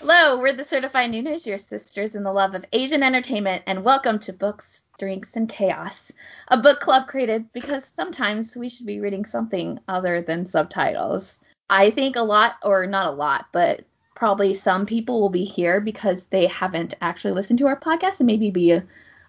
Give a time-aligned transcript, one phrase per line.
[0.00, 4.18] Hello, we're the Certified Nunas, your sisters in the love of Asian entertainment, and welcome
[4.20, 6.10] to Books, Drinks, and Chaos,
[6.48, 11.40] a book club created because sometimes we should be reading something other than subtitles.
[11.68, 13.84] I think a lot, or not a lot, but
[14.14, 18.26] probably some people will be here because they haven't actually listened to our podcast and
[18.26, 18.82] maybe be a,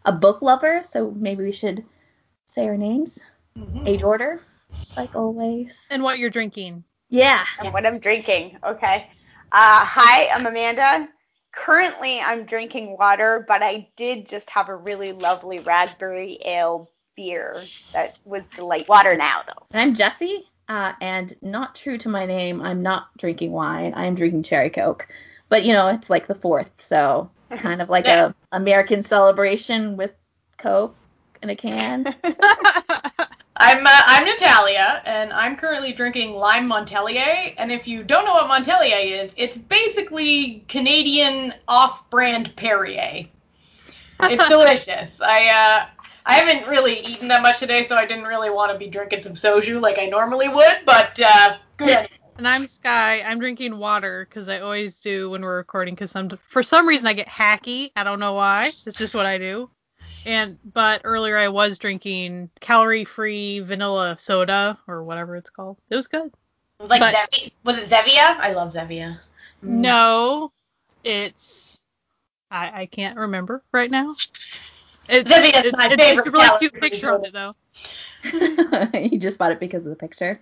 [0.05, 0.83] a book lover.
[0.83, 1.83] So maybe we should
[2.45, 3.19] say our names,
[3.59, 3.85] Mm-hmm.
[3.85, 4.39] age order,
[4.95, 5.77] like always.
[5.89, 6.85] And what you're drinking.
[7.09, 7.43] Yeah.
[7.59, 8.57] and what I'm drinking.
[8.63, 9.09] Okay.
[9.53, 11.09] Uh, hi, I'm Amanda.
[11.51, 17.61] Currently, I'm drinking water, but I did just have a really lovely raspberry ale beer
[17.91, 18.87] that was delight.
[18.87, 19.65] Water now, though.
[19.71, 23.91] And I'm Jesse, uh, and not true to my name, I'm not drinking wine.
[23.93, 25.05] I'm drinking cherry coke.
[25.49, 30.13] But you know, it's like the fourth, so kind of like a American celebration with
[30.57, 30.95] coke
[31.43, 32.15] in a can.
[33.61, 37.53] I'm uh, I'm Natalia, and I'm currently drinking lime Montellier.
[37.59, 43.27] And if you don't know what Montellier is, it's basically Canadian off-brand Perrier.
[44.21, 45.11] It's delicious.
[45.21, 45.85] I uh,
[46.25, 49.21] I haven't really eaten that much today, so I didn't really want to be drinking
[49.21, 50.77] some soju like I normally would.
[50.83, 52.09] But uh, good.
[52.39, 53.21] And I'm Sky.
[53.21, 57.05] I'm drinking water because I always do when we're recording because some for some reason
[57.05, 57.91] I get hacky.
[57.95, 58.63] I don't know why.
[58.65, 59.69] It's just what I do.
[60.25, 65.77] And but earlier I was drinking calorie-free vanilla soda or whatever it's called.
[65.89, 66.25] It was good.
[66.27, 68.37] It was like But- Zevi- was it Zevia?
[68.39, 69.19] I love Zevia.
[69.63, 69.67] Mm.
[69.81, 70.51] No,
[71.03, 71.83] it's
[72.49, 74.07] I I can't remember right now.
[75.09, 77.55] It's, Zevia's it- my it's, favorite It's a really cute calorie-free picture of it though.
[78.99, 80.39] you just bought it because of the picture.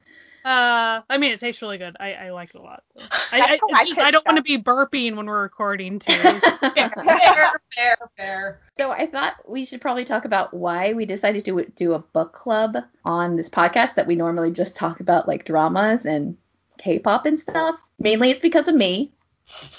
[0.50, 1.96] Uh, I mean, it tastes really good.
[2.00, 2.82] I, I like it a lot.
[2.96, 3.04] So.
[3.32, 6.12] I, I, I just, I don't want to be burping when we're recording too.
[6.12, 8.62] Fair, fair, fair, fair.
[8.76, 12.34] So I thought we should probably talk about why we decided to do a book
[12.34, 16.36] club on this podcast that we normally just talk about like dramas and
[16.80, 17.76] K-pop and stuff.
[18.00, 19.12] Mainly it's because of me,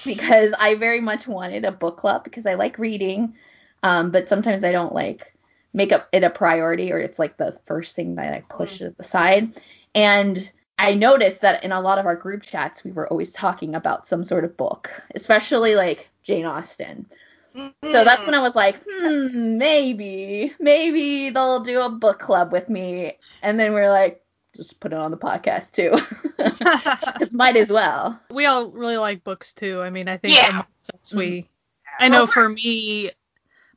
[0.05, 3.35] because I very much wanted a book club because I like reading,
[3.83, 5.35] um, but sometimes I don't like
[5.73, 8.95] make up it a priority or it's like the first thing that I push to
[8.97, 9.61] the side.
[9.97, 13.75] And I noticed that in a lot of our group chats we were always talking
[13.75, 17.05] about some sort of book, especially like Jane Austen.
[17.53, 17.93] So mm.
[17.93, 23.19] that's when I was like, hmm, maybe, maybe they'll do a book club with me.
[23.43, 24.25] And then we're like,
[24.57, 25.93] just put it on the podcast too.
[27.19, 28.19] Because might as well.
[28.31, 29.83] we all really like books too.
[29.83, 30.49] I mean, I think Yeah.
[30.49, 31.43] amongst us, we.
[31.43, 32.05] Mm-hmm.
[32.05, 33.11] I know for me,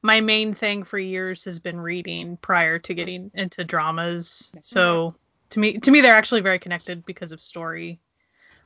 [0.02, 4.52] my main thing for years has been reading prior to getting into dramas.
[4.52, 4.60] Mm-hmm.
[4.62, 5.16] So
[5.54, 8.00] to me, to me, they're actually very connected because of story.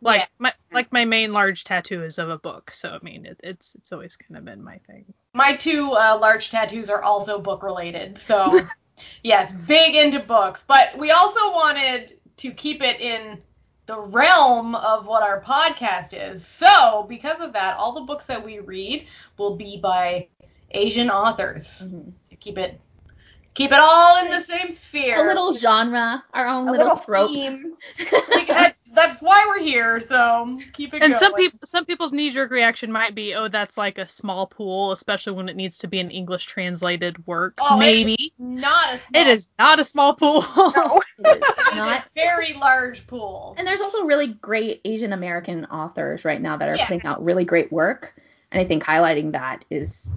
[0.01, 0.25] Like Yeah.
[0.39, 3.75] my like my main large tattoo is of a book, so I mean it, it's
[3.75, 5.05] it's always kind of been my thing.
[5.33, 8.17] My two uh, large tattoos are also book related.
[8.17, 8.59] So,
[9.23, 10.63] yes, big into books.
[10.67, 13.41] But we also wanted to keep it in
[13.87, 16.45] the realm of what our podcast is.
[16.45, 20.27] So, because of that, all the books that we read will be by
[20.71, 22.13] Asian authors Mhm.
[22.29, 22.79] to keep it
[23.57, 25.21] keep it all in the same sphere.
[25.23, 27.29] A little genre, our own A little, little trope.
[27.31, 27.73] theme.
[28.47, 29.99] that's that's why we're here.
[29.99, 31.19] So keep it And going.
[31.19, 34.91] some people some people's knee jerk reaction might be, oh, that's like a small pool,
[34.91, 37.55] especially when it needs to be an English translated work.
[37.59, 38.33] Oh, it Maybe.
[38.39, 40.45] not a small It is not a small pool.
[40.75, 41.01] No.
[41.19, 42.01] It's not.
[42.01, 43.55] a very large pool.
[43.57, 46.85] And there's also really great Asian American authors right now that are Yeah.
[46.87, 48.13] putting out really great work.
[48.51, 50.11] And I think highlighting that is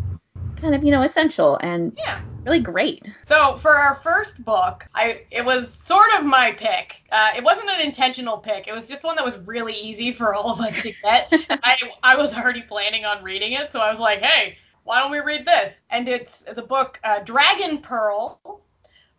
[0.61, 2.19] kind of, you know, essential and Yeah.
[2.45, 3.09] really great.
[3.29, 7.03] So for our first book, I it was sort of my pick.
[7.13, 8.69] Uh, it wasn't an intentional pick.
[8.69, 11.33] It was just one that was really easy for all of us to get.
[11.63, 15.11] I I was already planning on reading it, so I was like, hey, why don't
[15.11, 15.75] we read this?
[15.91, 18.49] And it's the book uh, Dragon Pearl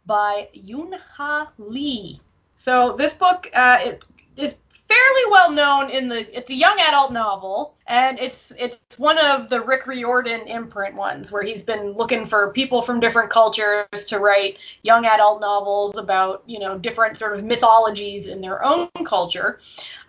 [0.05, 2.21] by Yoon Ha Lee.
[2.57, 4.03] So this book uh, it
[4.35, 4.55] is
[4.91, 9.49] fairly well known in the it's a young adult novel and it's it's one of
[9.49, 14.19] the Rick Riordan imprint ones where he's been looking for people from different cultures to
[14.19, 19.59] write young adult novels about you know different sort of mythologies in their own culture.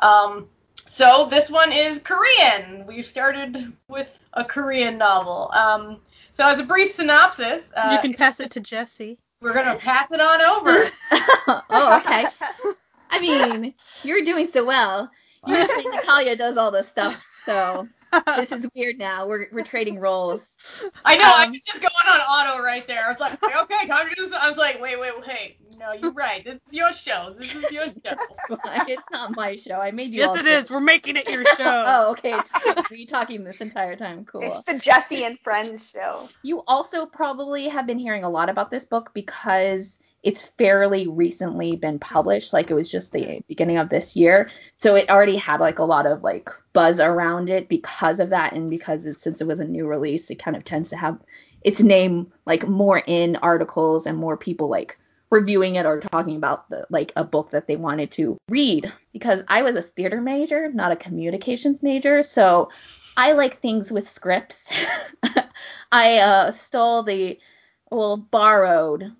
[0.00, 2.84] Um, so this one is Korean.
[2.86, 5.50] We started with a Korean novel.
[5.52, 6.00] Um,
[6.32, 9.18] so as a brief synopsis, uh, you can pass it to Jesse.
[9.40, 10.90] we're gonna pass it on over.
[11.70, 12.24] oh, okay.
[13.12, 15.10] I mean, you're doing so well.
[15.46, 17.86] Usually Natalia does all this stuff, so
[18.36, 19.26] this is weird now.
[19.26, 20.54] We're we're trading roles.
[21.04, 23.04] I know, I Um, was just going on auto right there.
[23.06, 24.38] I was like, okay, time to do something.
[24.40, 25.56] I was like, wait, wait, wait.
[25.78, 26.44] No, you're right.
[26.44, 27.34] This is your show.
[27.36, 28.14] This is your show.
[28.86, 29.80] it's not my show.
[29.80, 30.20] I made you.
[30.20, 30.70] yes, all it do is.
[30.70, 31.82] We're making it your show.
[31.84, 32.34] Oh, okay.
[32.38, 32.52] It's
[32.92, 34.24] you talking this entire time.
[34.24, 34.42] Cool.
[34.58, 36.28] It's the Jesse and Friends show.
[36.44, 41.76] You also probably have been hearing a lot about this book because it's fairly recently
[41.76, 42.52] been published.
[42.52, 44.48] Like it was just the beginning of this year.
[44.76, 48.52] So it already had like a lot of like buzz around it because of that
[48.52, 51.18] and because it, since it was a new release, it kind of tends to have
[51.62, 54.98] its name like more in articles and more people like
[55.30, 59.42] reviewing it or talking about the like a book that they wanted to read because
[59.48, 62.70] I was a theater major, not a communications major, so
[63.16, 64.70] I like things with scripts.
[65.92, 67.38] I uh, stole the
[67.90, 69.12] well borrowed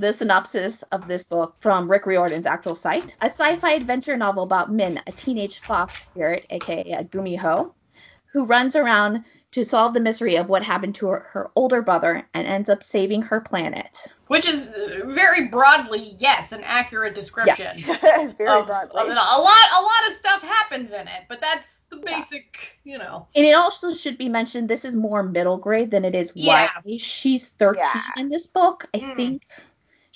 [0.00, 3.16] the synopsis of this book from Rick Riordan's actual site.
[3.20, 7.72] A sci-fi adventure novel about Min, a teenage fox spirit, aka a Gumiho,
[8.32, 12.24] who runs around to solve the mystery of what happened to her, her older brother
[12.32, 14.06] and ends up saving her planet.
[14.28, 17.56] Which is uh, very broadly, yes, an accurate description.
[17.78, 17.84] Yes.
[18.38, 19.00] Very of- broadly.
[19.00, 19.08] of.
[19.08, 23.26] A lot, a lot of stuff happens in it, but that's the basic, you know.
[23.34, 26.68] And it also should be mentioned this is more middle grade than it is Yeah.
[26.84, 26.98] YA.
[26.98, 28.02] She's 13 Yeah.
[28.22, 29.16] in this book, I Mm.
[29.16, 29.42] think.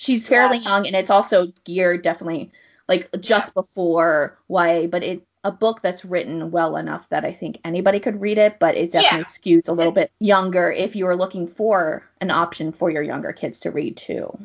[0.03, 0.63] She's fairly Yeah.
[0.63, 2.51] young and it's also geared definitely
[2.89, 7.59] like just before YA, but it a book that's written well enough that I think
[7.65, 11.15] anybody could read it, but it definitely skews a little bit younger if you are
[11.15, 14.37] looking for an option for your younger kids to read too.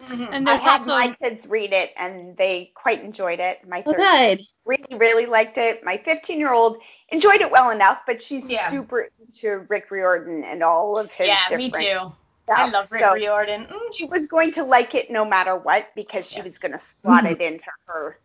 [0.00, 0.28] Mhm.
[0.32, 3.66] And I there's had also my kids read it and they quite enjoyed it.
[3.66, 4.46] My Oh, 13 good.
[4.64, 5.84] really, really liked it.
[5.84, 6.78] My 15 year old
[7.10, 8.68] enjoyed it well enough, but she's Yeah.
[8.68, 12.12] super into Rick Riordan and all of his yeah, different me too.
[12.44, 12.70] Stuff.
[12.70, 13.66] I love Rick so Riordan.
[13.66, 16.42] Mm, she was going to like it no matter what because she Yeah.
[16.42, 17.26] was going to slot Mhm.
[17.26, 18.18] it into her,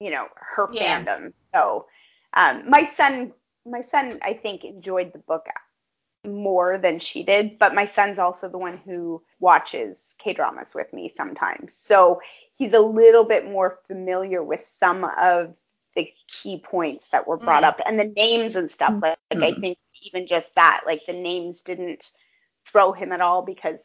[0.00, 0.80] you know, her Yeah.
[0.80, 1.32] fandom.
[1.54, 1.86] So,
[2.34, 3.32] um, my son,
[3.66, 5.46] my son, I think enjoyed the book
[6.24, 10.92] more than she did, but my son's also the one who watches K dramas with
[10.92, 11.74] me sometimes.
[11.74, 12.20] So
[12.56, 15.54] he's a little bit more familiar with some of
[15.96, 17.64] the key points that were brought Mm.
[17.64, 18.96] up and the names and stuff.
[19.02, 19.60] Like, like I Mm.
[19.60, 22.10] think even just that, like the names didn't
[22.70, 23.78] throw him at all because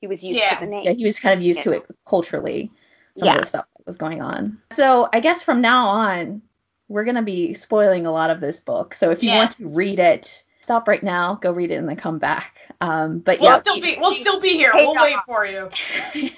[0.00, 0.54] he was used Yeah.
[0.54, 0.84] to the name.
[0.84, 2.70] Yeah, he was kind of used to it culturally,
[3.16, 3.40] some of Yeah.
[3.40, 4.58] the stuff that was going on.
[4.70, 6.42] So I guess from now on,
[6.88, 8.94] we're gonna be spoiling a lot of this book.
[8.94, 11.96] So if you want to read it, stop right now, go read it, and then
[11.96, 12.56] come back.
[12.80, 14.72] Um, but We'll yeah, still be, we'll still be here.
[14.72, 15.70] Hey, We'll wait for you.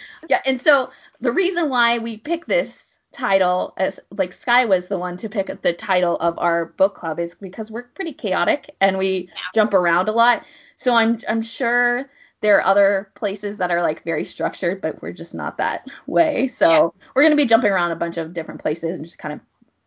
[0.28, 2.83] yeah, and so the reason why we picked this
[3.14, 7.18] title as like Sky was the one to pick the title of our book club
[7.20, 10.44] is because we're pretty chaotic and we jump around a lot.
[10.76, 15.12] So I'm I'm sure there are other places that are like very structured, but we're
[15.12, 16.48] just not that way.
[16.48, 17.02] So Yeah.
[17.14, 19.40] we're gonna be jumping around a bunch of different places and just kind of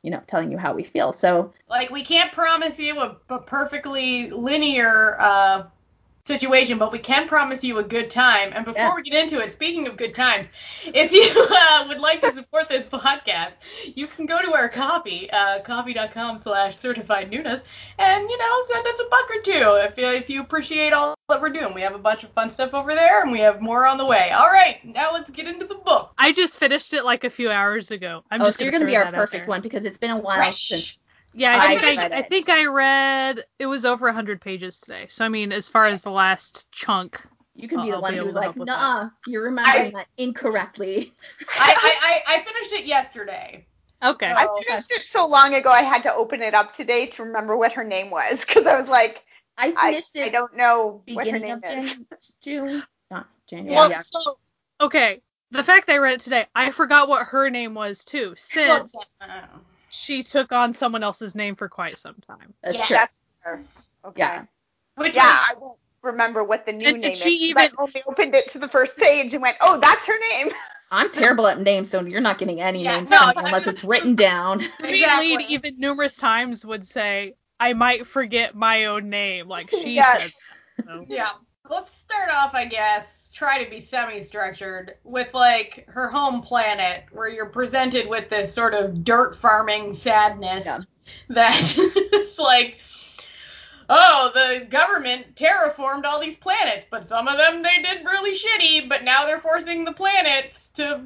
[0.04, 1.14] you know telling you how we feel.
[1.14, 5.64] So Like we can't promise you a, a perfectly linear uh,
[6.28, 8.52] situation, but we can promise you a good time.
[8.54, 8.96] And before Yeah.
[8.96, 10.48] we get into it, speaking of good times,
[10.86, 13.54] if you uh, would like to support this podcast,
[13.96, 17.62] you can go to our Ko-fi, uh, Ko-fi.com slash certified Nunas,
[17.98, 21.16] and you know send us a buck or two if you, if you appreciate all
[21.30, 21.74] that we're doing.
[21.74, 24.06] We have a bunch of fun stuff over there, and we have more on the
[24.06, 24.32] way.
[24.32, 26.12] All right, now let's get into the book.
[26.18, 28.24] I just finished it like a few hours ago.
[28.32, 30.12] I'm oh, just so you're gonna gonna be throw our perfect one because it's been
[30.12, 30.70] a while Fresh.
[30.70, 30.98] since
[31.38, 32.30] Yeah, I I think I, read I it.
[32.30, 35.06] think I read it was over 100 pages today.
[35.10, 37.24] So I mean, as far as the last chunk,
[37.54, 41.14] you can be the one be who was like, help nah, you're remembering that incorrectly.
[41.60, 43.68] I, I, I, I finished it yesterday.
[44.04, 44.34] okay.
[44.36, 47.56] I finished it so long ago I had to open it up today to remember
[47.56, 49.24] what her name was because I was like,
[49.60, 52.06] I I, finished I it I don't know what her beginning name of is.
[52.42, 53.76] June, not January.
[53.76, 54.00] well, yeah.
[54.00, 54.40] so
[54.82, 58.34] okay, the fact that I read it today, I forgot what her name was too,
[58.38, 59.42] since Uh,
[59.98, 62.54] she took on someone else's name for quite some time.
[62.64, 62.86] That's Yeah.
[62.86, 62.96] true.
[62.98, 63.64] That's her.
[64.06, 64.20] Okay.
[64.20, 64.44] Yeah.
[64.96, 67.54] which Yeah, was- I won't remember what the new And name did she is.
[67.54, 70.20] 'cause even- I only opened it to the first page and went, oh, that's her
[70.32, 70.52] name.
[70.92, 73.68] I'm terrible at names, so you're not getting any Yeah, names no, from me unless
[73.68, 74.60] it's written down.
[74.80, 75.38] The main Exactly.
[75.38, 80.18] lead even numerous times would say, "I might forget my own name," like she Yeah.
[80.18, 80.34] said.
[80.86, 81.06] So.
[81.10, 81.30] Yeah.
[81.70, 83.06] Let's start off, I guess,
[83.38, 88.74] try to be semi-structured with like her home planet, where you're presented with this sort
[88.74, 90.80] of dirt farming sadness Yeah.
[91.30, 92.78] that it's like,
[93.90, 98.90] oh, the government terraformed all these planets, but some of them they did really shitty,
[98.90, 101.00] but now they're forcing the planets to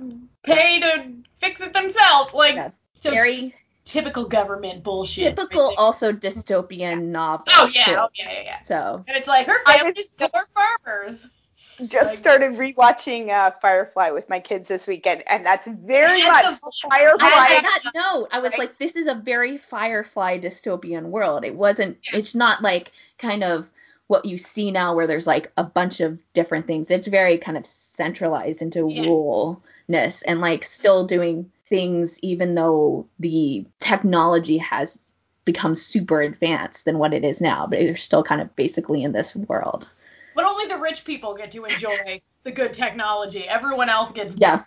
[0.44, 2.34] pay to fix it themselves.
[2.34, 2.70] Like, Yeah.
[3.00, 5.36] so Very typical government bullshit.
[5.36, 7.46] typical, right also dystopian novel.
[7.50, 7.96] Oh yeah, too.
[7.96, 8.62] oh yeah, yeah, yeah.
[8.64, 11.28] So And it's like her family's poor farmers.
[11.88, 16.46] Just Like- started rewatching uh, Firefly with my kids this weekend, and that's very much
[16.46, 17.28] a- Firefly.
[17.28, 18.60] I, on that note, I was Right.
[18.60, 21.44] like, this is a very Firefly dystopian world.
[21.46, 21.98] It wasn't.
[22.06, 22.20] Yeah.
[22.20, 23.68] It's not like kind of
[24.08, 26.92] what you see now, where there's like a bunch of different things.
[26.92, 29.04] It's very kind of centralized into Yeah.
[29.04, 35.00] ruralness and like still doing things, even though the technology has
[35.46, 37.66] become super advanced than what it is now.
[37.68, 39.88] But they're still kind of basically in this world.
[40.92, 43.48] But only the rich people get to enjoy the good technology.
[43.48, 44.64] Everyone else gets Yeah.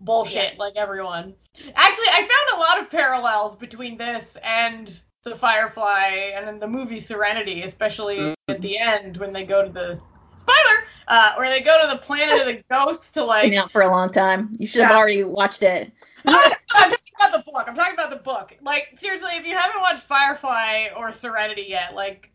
[0.00, 1.34] bullshit like everyone.
[1.74, 6.66] Actually, I found a lot of parallels between this and the Firefly and then the
[6.66, 9.98] movie Serenity, especially at the end when they go to the
[10.38, 13.50] spoiler, uh, where they go to the planet of the ghosts to like.
[13.50, 14.54] Been out for a long time.
[14.58, 14.96] You should have Yeah.
[14.98, 15.90] already watched it.
[16.26, 17.64] I'm talking about the book.
[17.66, 18.54] I'm talking about the book.
[18.62, 22.30] Like seriously, if you haven't watched Firefly or Serenity yet, like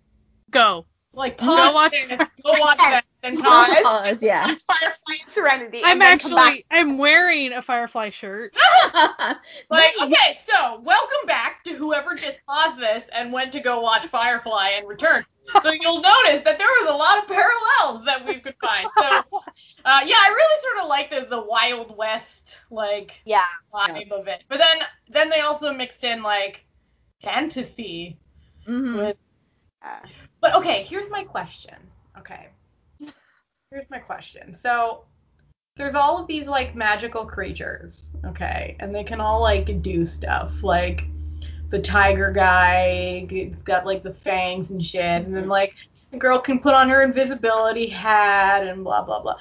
[0.51, 0.86] Go.
[1.13, 3.75] Like Go pause watch it, go watch that and Pause.
[3.84, 4.46] Pause, yeah.
[4.68, 5.82] Firefly and Serenity.
[5.84, 6.54] I'm and then come back.
[6.54, 8.56] actually I'm wearing a Firefly shirt.
[8.94, 9.36] Like,
[9.72, 10.01] Nice.
[10.01, 14.70] okay, so welcome back to whoever just paused this and went to go watch Firefly
[14.78, 15.25] and return.
[15.63, 18.88] So you'll notice that there was a lot of parallels that we could find.
[18.98, 19.04] So,
[19.86, 23.42] uh, yeah, I really sort of like the the Wild West like Yeah.
[23.74, 24.44] vibe of it.
[24.48, 24.78] But then
[25.10, 26.66] then they also mixed in like
[27.24, 28.18] fantasy
[28.68, 28.98] Mhm.
[28.98, 29.18] with.
[29.84, 30.00] Uh,
[30.41, 31.75] But okay, here's my question.
[32.17, 32.50] Okay,
[33.72, 34.55] here's my question.
[34.60, 35.05] So
[35.77, 37.93] there's all of these like magical creatures,
[38.25, 40.63] okay, and they can all like do stuff.
[40.63, 41.05] Like
[41.69, 45.51] the tiger guy, got like the fangs and shit, and then mm-hmm.
[45.51, 45.74] like
[46.12, 49.36] the girl can put on her invisibility hat and blah blah blah.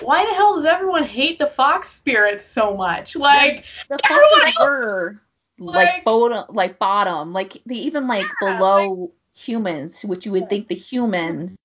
[0.00, 3.14] Why the hell does everyone hate the fox spirits so much?
[3.14, 5.20] Like, The foxes were
[5.58, 10.48] like, like- bottom, like bottom, like they even like Yeah, below humans, which you would
[10.48, 11.56] think the humans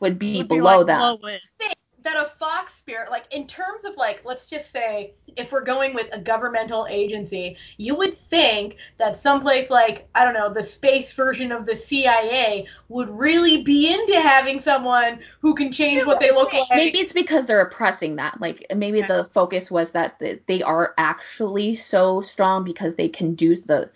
[0.00, 1.16] would be Would below like them.
[1.20, 1.38] below
[2.04, 5.94] that a fox spirit like in terms of like let's just say if we're going
[5.94, 11.12] with a governmental agency you would think that someplace like i don't know the space
[11.12, 16.30] version of the cia would really be into having someone who can change what they
[16.30, 18.40] look like Maybe it's because they're oppressing that.
[18.40, 19.06] Like maybe Yeah.
[19.06, 23.90] the focus was that th- they are actually so strong because they can do the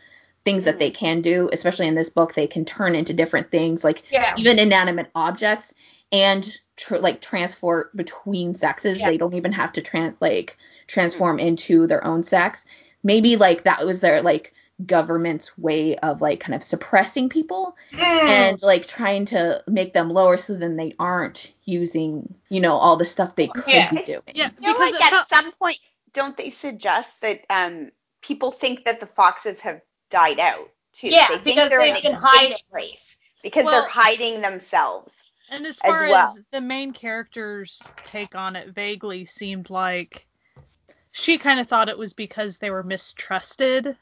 [0.44, 1.48] things that they can do.
[1.52, 5.72] Especially in this book, they can turn into different things, like yeah even inanimate objects,
[6.10, 8.98] and tr- like transport between sexes.
[9.00, 9.10] Yeah.
[9.10, 10.56] They don't even have to trans like
[10.86, 12.64] transform into their own sex.
[13.02, 14.52] Maybe like that was their like
[14.86, 18.00] government's way of like kind of suppressing people Mm.
[18.00, 22.96] and like trying to make them lower so then they aren't using you know all
[22.96, 23.90] the stuff they could Yeah.
[23.90, 25.78] be doing Yeah, I feel because like at felt- some point,
[26.14, 27.90] don't they suggest that um,
[28.22, 31.08] people think that the foxes have died out too?
[31.08, 32.56] Yeah, they think because they're been extinct hiding.
[32.70, 35.14] race because Well- they're hiding themselves.
[35.50, 36.36] And as as far as, well.
[36.50, 40.26] the main character's take on it vaguely seemed like
[41.10, 43.98] she kind of thought it was because they were mistrusted.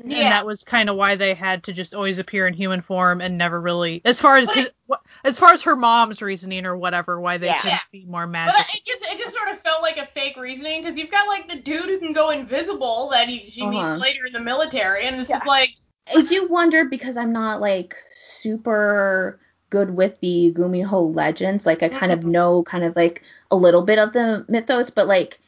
[0.00, 2.82] And yeah that was kind of why they had to just always appear in human
[2.82, 6.66] form and never really as far as his, wh- as far as her mom's reasoning
[6.66, 7.60] or whatever why they Yeah.
[7.60, 8.52] couldn't be more mad.
[8.54, 11.26] but it just it just sort of felt like a fake reasoning because you've got
[11.26, 13.70] like the dude who can go invisible that he, she Uh-huh.
[13.70, 15.36] meets later in the military and it's Yeah.
[15.36, 15.70] just like
[16.14, 21.88] i do wonder because i'm not like super good with the gumiho legends like i
[21.88, 22.24] kind of Mhm.
[22.30, 25.38] know kind of like a little bit of the mythos but like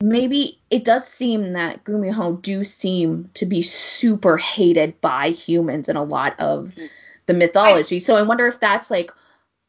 [0.00, 5.96] maybe it does seem that gumiho do seem to be super hated by humans in
[5.96, 6.88] a lot of Mhm.
[7.26, 9.10] the mythology so i wonder if that's like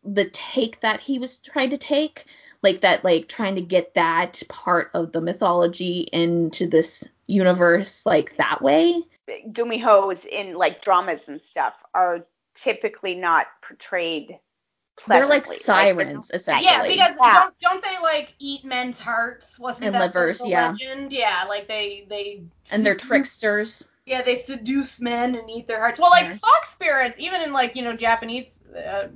[0.04, 2.26] the take that he was trying to take
[2.62, 8.38] like that like trying to get that part of the mythology into this universe like
[8.38, 9.02] that way
[9.52, 14.40] Gumihos in like dramas and stuff are typically not portrayed
[15.08, 15.66] they're like pleasantly.
[15.66, 17.34] sirens essentially Yeah, because Yeah.
[17.34, 19.58] don't don't they like eat men's hearts?
[19.60, 20.72] Wasn't And that livers, the, the yeah.
[20.72, 21.12] legend?
[21.12, 26.00] Yeah, like they they and they're tricksters Yeah, they seduce men and eat their hearts.
[26.00, 26.38] Well, like Yeah.
[26.38, 29.08] fox spirits, even in like you know Japanese uh,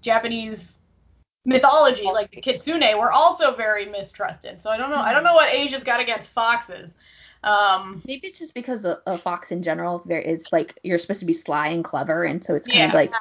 [0.00, 0.78] Japanese
[1.44, 4.62] mythology, like the kitsune, were also very mistrusted.
[4.62, 4.96] So I don't know.
[5.00, 6.90] I don't know what Asia's got against foxes.
[7.42, 11.20] Um, maybe it's just because a, a fox in general there is like you're supposed
[11.20, 12.88] to be sly and clever and so it's kind Yeah.
[12.88, 13.12] of like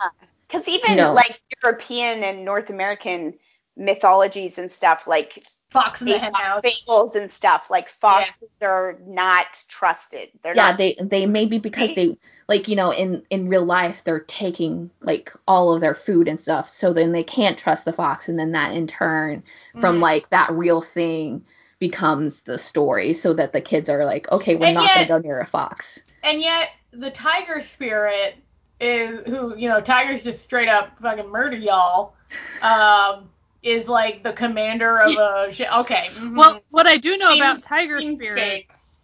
[0.49, 1.13] Because even No.
[1.13, 3.35] like European and North American
[3.77, 6.61] mythologies and stuff, like fox in the based hen on house.
[6.63, 10.29] fables and stuff, like foxes are not trusted.
[10.43, 10.77] They're yeah not.
[10.79, 15.31] they they maybe because they like you know in in real life they're taking like
[15.47, 18.51] all of their food and stuff so then they can't trust the fox and then
[18.53, 19.43] that in turn
[19.79, 20.01] from Mhm.
[20.01, 21.45] like that real thing
[21.77, 25.21] becomes the story so that the kids are like okay we're And not yet- gonna
[25.21, 28.35] go near a fox And yet the tiger spirit
[28.79, 32.13] is who you know tigers just straight up fucking murder y'all.
[32.61, 33.29] Um,
[33.61, 35.67] is like the commander of a ship.
[35.79, 36.09] Okay.
[36.15, 36.35] mhm.
[36.37, 39.01] well, what I do know about tiger seems spirits.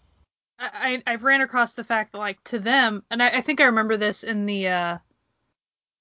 [0.58, 3.66] I, I've ran across the fact that like to them, and I, I think I
[3.66, 4.98] remember this in the uh,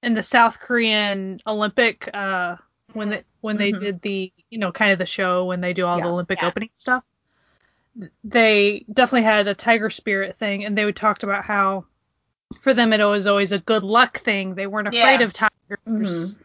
[0.03, 2.57] in the South Korean Olympic uh,
[2.93, 3.81] when they when they Mhm.
[3.81, 6.05] did the you know kind of the show when they do all Yeah.
[6.05, 6.49] the Olympic Yeah.
[6.49, 7.03] opening stuff.
[8.23, 11.87] They definitely had a tiger spirit thing, and they would talked about how
[12.63, 14.55] for them it was always a good luck thing.
[14.55, 15.25] They weren't afraid Yeah.
[15.27, 15.51] of tigers.
[15.87, 16.39] Mhm.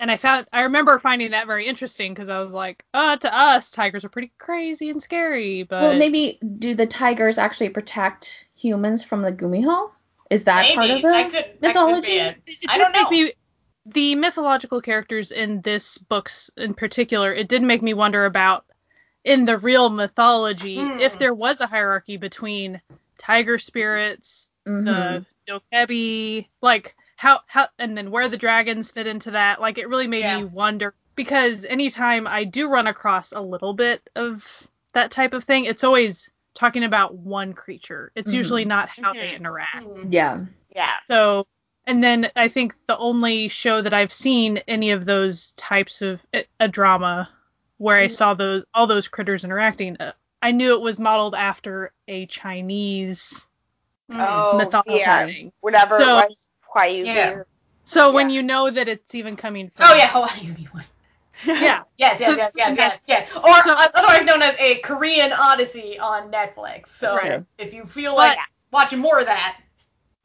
[0.00, 3.34] and I found I remember finding that very interesting because I was like, uh, to
[3.36, 8.46] us, tigers are pretty crazy and scary, but Well, maybe do the tigers actually protect
[8.54, 9.90] humans from the Gumiho?
[10.30, 10.74] Is that Maybe.
[10.76, 12.12] part of the that could, that could mythology?
[12.18, 12.36] it.
[12.46, 13.10] it I don't make know.
[13.10, 13.32] me-
[13.86, 18.66] the mythological characters in this books in particular, it did make me wonder about
[19.24, 21.00] in the real mythology Hmm.
[21.00, 22.80] if there was a hierarchy between
[23.18, 24.84] tiger spirits, Mhm.
[24.84, 25.26] the
[25.72, 29.60] Dokkaebi, like how how and then where the dragons fit into that.
[29.60, 30.38] Like it really made Yeah.
[30.38, 34.46] me wonder because anytime I do run across a little bit of
[34.92, 38.12] that type of thing, it's always talking about one creature.
[38.14, 38.36] It's Mhm.
[38.36, 39.36] usually not how they Mhm.
[39.36, 39.84] interact.
[39.84, 40.12] Hmm.
[40.12, 40.40] Yeah.
[40.74, 40.96] Yeah.
[41.06, 41.46] So,
[41.86, 46.20] and then I think the only show that I've seen any of those types of
[46.34, 47.28] a, a drama
[47.78, 48.12] where I Mhm.
[48.12, 53.46] saw those all those critters interacting, uh, I knew it was modeled after a Chinese.
[54.10, 55.26] Oh, mythology yeah.
[55.26, 55.52] thing.
[55.60, 57.30] Whatever So- it was, Huayu Yeah.
[57.30, 57.46] Beer.
[57.84, 60.54] So when you know that it's even coming from Oh yeah, Hawaii
[61.46, 61.82] yeah.
[61.96, 63.30] Yes, yes, So- yes, yes, yes, yes.
[63.36, 66.86] Or so- uh, otherwise known as a Korean Odyssey on Netflix.
[66.98, 67.42] So Right.
[67.58, 68.38] if you feel like
[68.72, 69.58] watching more of that,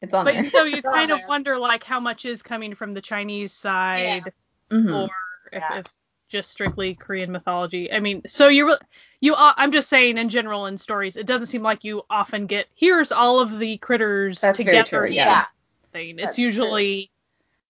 [0.02, 0.44] It's on But there.
[0.44, 1.28] so you kind of there.
[1.28, 4.24] wonder like how much is coming from the Chinese side
[4.70, 4.94] Mhm.
[5.04, 5.10] or
[5.52, 5.78] if, Yeah.
[5.78, 5.86] if
[6.34, 7.90] just strictly Korean mythology.
[7.92, 8.78] I mean, so you re-
[9.20, 12.46] you uh, I'm just saying in general in stories, it doesn't seem like you often
[12.46, 14.98] get here's all of the critters That's very together.
[15.02, 15.44] true, in yeah.
[15.92, 16.16] something.
[16.16, 17.10] That's It's usually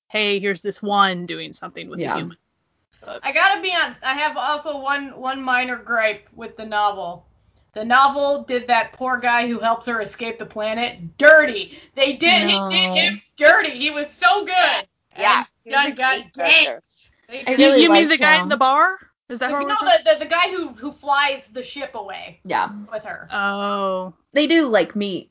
[0.09, 2.15] hey, here's this one doing something with Yeah.
[2.15, 2.37] a human.
[3.23, 4.01] I gotta be honest.
[4.03, 7.27] I have also one one minor gripe with the novel.
[7.75, 11.79] The novel did that poor guy who helps her escape the planet dirty.
[11.97, 12.47] They did.
[12.49, 12.69] No.
[12.69, 13.71] He did him dirty.
[13.73, 14.87] He was so good.
[15.19, 17.04] Yeah, And he was got ganked.
[17.29, 18.99] They I You, really you mean the guy in the bar?
[19.29, 21.95] Is that no, who we're talking- the, the the guy who who flies the ship
[21.95, 22.71] away Yeah.
[22.93, 23.29] with her.
[23.33, 24.13] Oh.
[24.33, 25.31] They do like meet.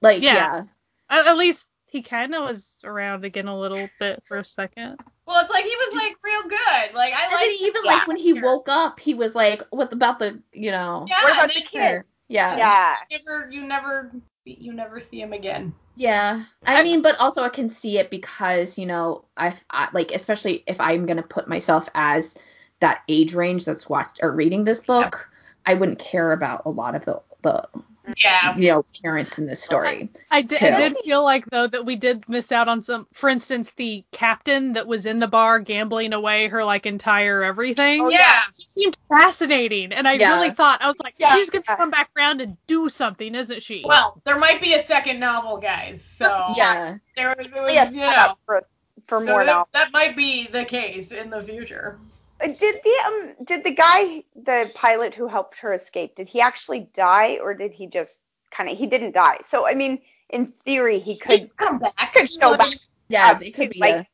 [0.00, 0.34] Like Yeah.
[0.34, 0.62] yeah.
[1.10, 5.00] At, at least he kind of was around again a little bit for a second.
[5.26, 6.94] Well, it's like he was like real good.
[6.94, 7.60] Like I like.
[7.60, 7.90] even yeah.
[7.92, 11.32] like when he woke up, he was like, "What about the you know?" Yeah, What
[11.32, 12.02] about they the kid?
[12.28, 12.56] Yeah.
[12.56, 12.96] Yeah.
[13.10, 14.10] Never, you never,
[14.44, 15.74] you never see him again.
[15.94, 16.44] Yeah.
[16.64, 20.64] I mean, but also I can see it because you know I, I like especially
[20.66, 22.36] if I'm gonna put myself as
[22.80, 25.28] that age range that's watched or reading this book,
[25.66, 27.68] I wouldn't care about a lot of the the
[28.16, 28.56] Yeah.
[28.56, 30.08] you know parents in this story.
[30.30, 33.06] I did, I did feel like though that we did miss out on some.
[33.12, 38.02] For instance, the captain that was in the bar gambling away her like entire everything.
[38.02, 38.40] Oh, yeah.
[38.58, 40.32] She seemed fascinating, and I Yeah.
[40.34, 41.34] really thought I was like, Yeah.
[41.36, 43.84] she's gonna come back around and do something, isn't she?
[43.86, 46.02] Well, there might be a second novel, guys.
[46.18, 46.96] So Yeah.
[47.16, 48.64] there was, was Yes, you know, up for
[49.06, 49.66] for so more that, now.
[49.72, 51.98] that might be the case in the future.
[52.42, 56.88] Did the um did the guy the pilot who helped her escape did he actually
[56.92, 59.38] die or did he just kind of he didn't die?
[59.46, 60.00] So I mean
[60.30, 62.14] in theory he could He'd come back.
[62.14, 62.74] could go back.
[63.08, 63.30] Yeah.
[63.32, 64.06] Um, it could be like, a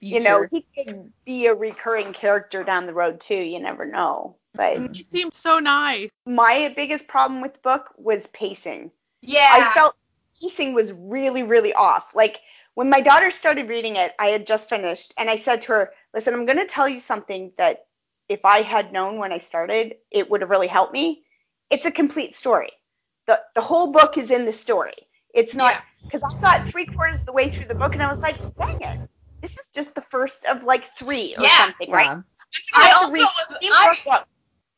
[0.00, 3.34] You know he could be a recurring character down the road too.
[3.34, 4.36] You never know.
[4.54, 6.10] But It seemed so nice.
[6.26, 8.92] my biggest problem with the book was pacing.
[9.20, 9.48] Yeah.
[9.50, 9.96] I felt
[10.40, 12.14] pacing was really, really off.
[12.14, 12.40] Like
[12.74, 15.92] when my daughter started reading it, I had just finished, and I said to her,
[16.14, 17.86] "Listen, I'm going to tell you something that
[18.28, 21.24] if I had known when I started, it would have really helped me.
[21.70, 22.70] It's a complete story.
[23.26, 24.94] the The whole book is in the story.
[25.34, 28.10] It's not because I got three quarters of the way through the book, and I
[28.10, 28.96] was like, dang it,
[29.42, 31.56] this is just the first of like three or Yeah.
[31.56, 32.06] something, right?
[32.06, 32.22] Yeah.
[32.74, 33.58] I have to also read was.
[33.58, 34.28] three I, more books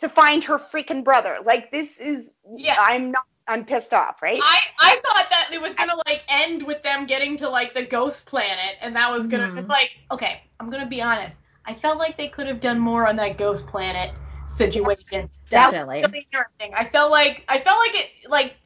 [0.01, 1.39] to find her freaking brother.
[1.45, 2.77] Like this is, Yeah.
[2.79, 4.41] I'm not, I'm pissed off, right?
[4.43, 7.85] I I thought that it was gonna like end with them getting to like the
[7.85, 9.49] ghost planet, and that was gonna.
[9.49, 9.59] Mhm.
[9.59, 11.35] It's like okay, I'm gonna be honest.
[11.65, 14.13] I felt like they could have done more on that ghost planet
[14.49, 15.29] situation.
[15.51, 16.03] That was Definitely.
[16.03, 16.73] really interesting.
[16.75, 18.57] I felt like I felt like it like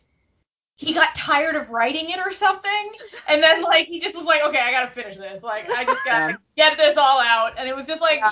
[0.77, 2.91] he got tired of writing it or something,
[3.29, 5.43] and then like he just was like, okay, I gotta finish this.
[5.43, 8.31] Like I just gotta get this all out, and it was just like Yeah.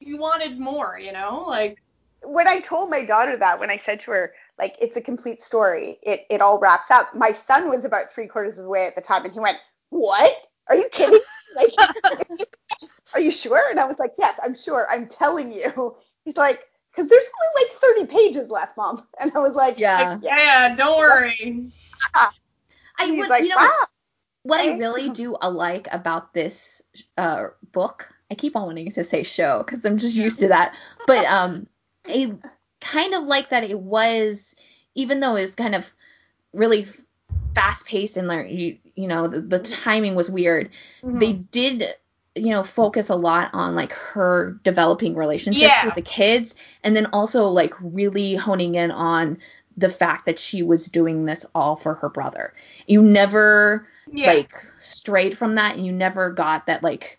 [0.00, 1.78] you wanted more, you know, like
[2.22, 5.42] when I told my daughter that, when I said to her, like, it's a complete
[5.42, 7.14] story, it, it all wraps up.
[7.14, 9.58] My son was about three quarters of the way at the time, and he went,
[9.88, 10.32] What?
[10.70, 11.20] Are you kidding?
[11.56, 11.74] like,
[13.14, 13.60] are you sure?
[13.70, 14.86] And I was like, Yes, I'm sure.
[14.90, 15.96] I'm telling you.
[16.24, 19.06] He's like, Because there's only like 30 pages left, mom.
[19.20, 20.18] And I was like, Yeah.
[20.22, 21.70] yeah, don't worry.
[22.14, 22.32] I
[23.00, 23.86] he's would, like, you know, Wow.
[24.44, 26.82] what I really do uh, like about this
[27.18, 30.74] uh, book, I keep on wanting to say show because I'm just used to that,
[31.06, 31.66] but um,
[32.06, 32.32] I
[32.80, 34.54] kind of like that it was,
[34.94, 35.92] even though it was kind of
[36.52, 36.86] really
[37.54, 40.70] fast paced and like you, you know the, the timing was weird,
[41.02, 41.18] mm-hmm.
[41.18, 41.94] they did
[42.34, 45.84] you know focus a lot on like her developing relationships Yeah.
[45.84, 49.38] with the kids and then also like really honing in on
[49.76, 52.54] the fact that she was doing this all for her brother.
[52.86, 54.26] You never yeah.
[54.26, 57.18] like strayed from that and you never got that like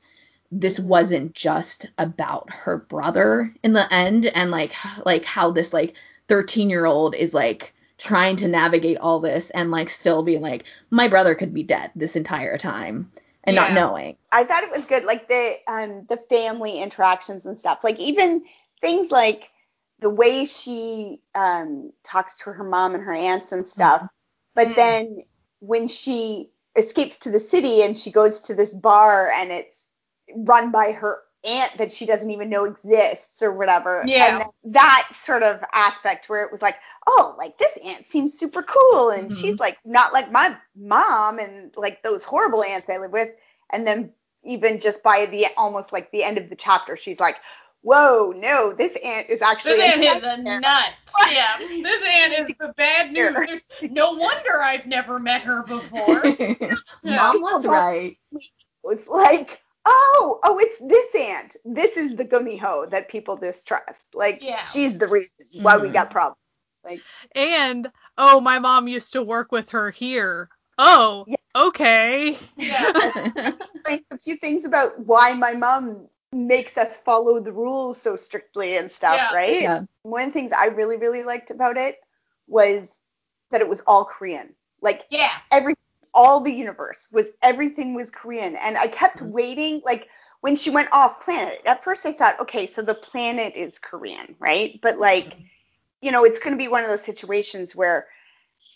[0.51, 4.73] this wasn't just about her brother in the end and like
[5.05, 5.95] like how this like
[6.27, 10.65] 13 year old is like trying to navigate all this and like still being like
[10.91, 13.11] my brother could be dead this entire time
[13.45, 17.59] and not knowing I thought it was good, like the um the family interactions and
[17.59, 17.83] stuff.
[17.83, 18.43] Like even
[18.81, 19.49] things like
[20.01, 24.07] the way she um talks to her mom and her aunts and stuff.
[24.55, 24.75] But Mm.
[24.77, 25.19] then
[25.61, 29.87] when she escapes to the city and she goes to this bar and it's
[30.35, 34.03] run by her aunt that she doesn't even know exists or whatever.
[34.05, 34.41] Yeah.
[34.41, 36.77] And that sort of aspect where it was like,
[37.07, 39.35] oh, like this aunt seems super cool and Mhm.
[39.35, 43.29] she's like not like my mom and like those horrible aunts I live with.
[43.71, 47.37] And then even just by the almost like the end of the chapter, she's like,
[47.81, 50.91] whoa, no, this aunt is actually This ant a is a nut.
[51.31, 53.33] Yeah, this ant is the bad news.
[53.79, 56.21] There's no wonder I've never met her before.
[57.03, 58.49] mom was right It
[58.83, 61.55] was like, oh, oh, it's this aunt.
[61.65, 64.05] This is the gumiho that people distrust.
[64.13, 64.57] Like, Yeah.
[64.61, 65.93] she's the reason why we Mhm.
[65.93, 66.37] got problems.
[66.83, 67.01] Like,
[67.35, 70.49] And oh, my mom used to work with her here.
[70.77, 71.35] Oh, Yeah.
[71.55, 72.37] okay.
[72.55, 72.91] Yeah.
[73.85, 78.77] like a few things about why my mom makes us follow the rules so strictly
[78.77, 79.33] and stuff, Yeah.
[79.33, 79.61] right?
[79.61, 81.97] yeah One of the things I really, really liked about it
[82.47, 82.99] was
[83.51, 84.55] that it was all Korean.
[84.81, 85.31] Like Yeah.
[85.51, 85.75] every
[86.13, 88.55] all the universe was everything was Korean.
[88.55, 89.31] And I kept Mhm.
[89.31, 90.09] waiting, like
[90.41, 94.35] when she went off planet, at first I thought, okay, so the planet is Korean,
[94.39, 94.79] right?
[94.81, 95.41] But like, Mm-hmm.
[96.01, 98.07] you know, it's gonna be one of those situations where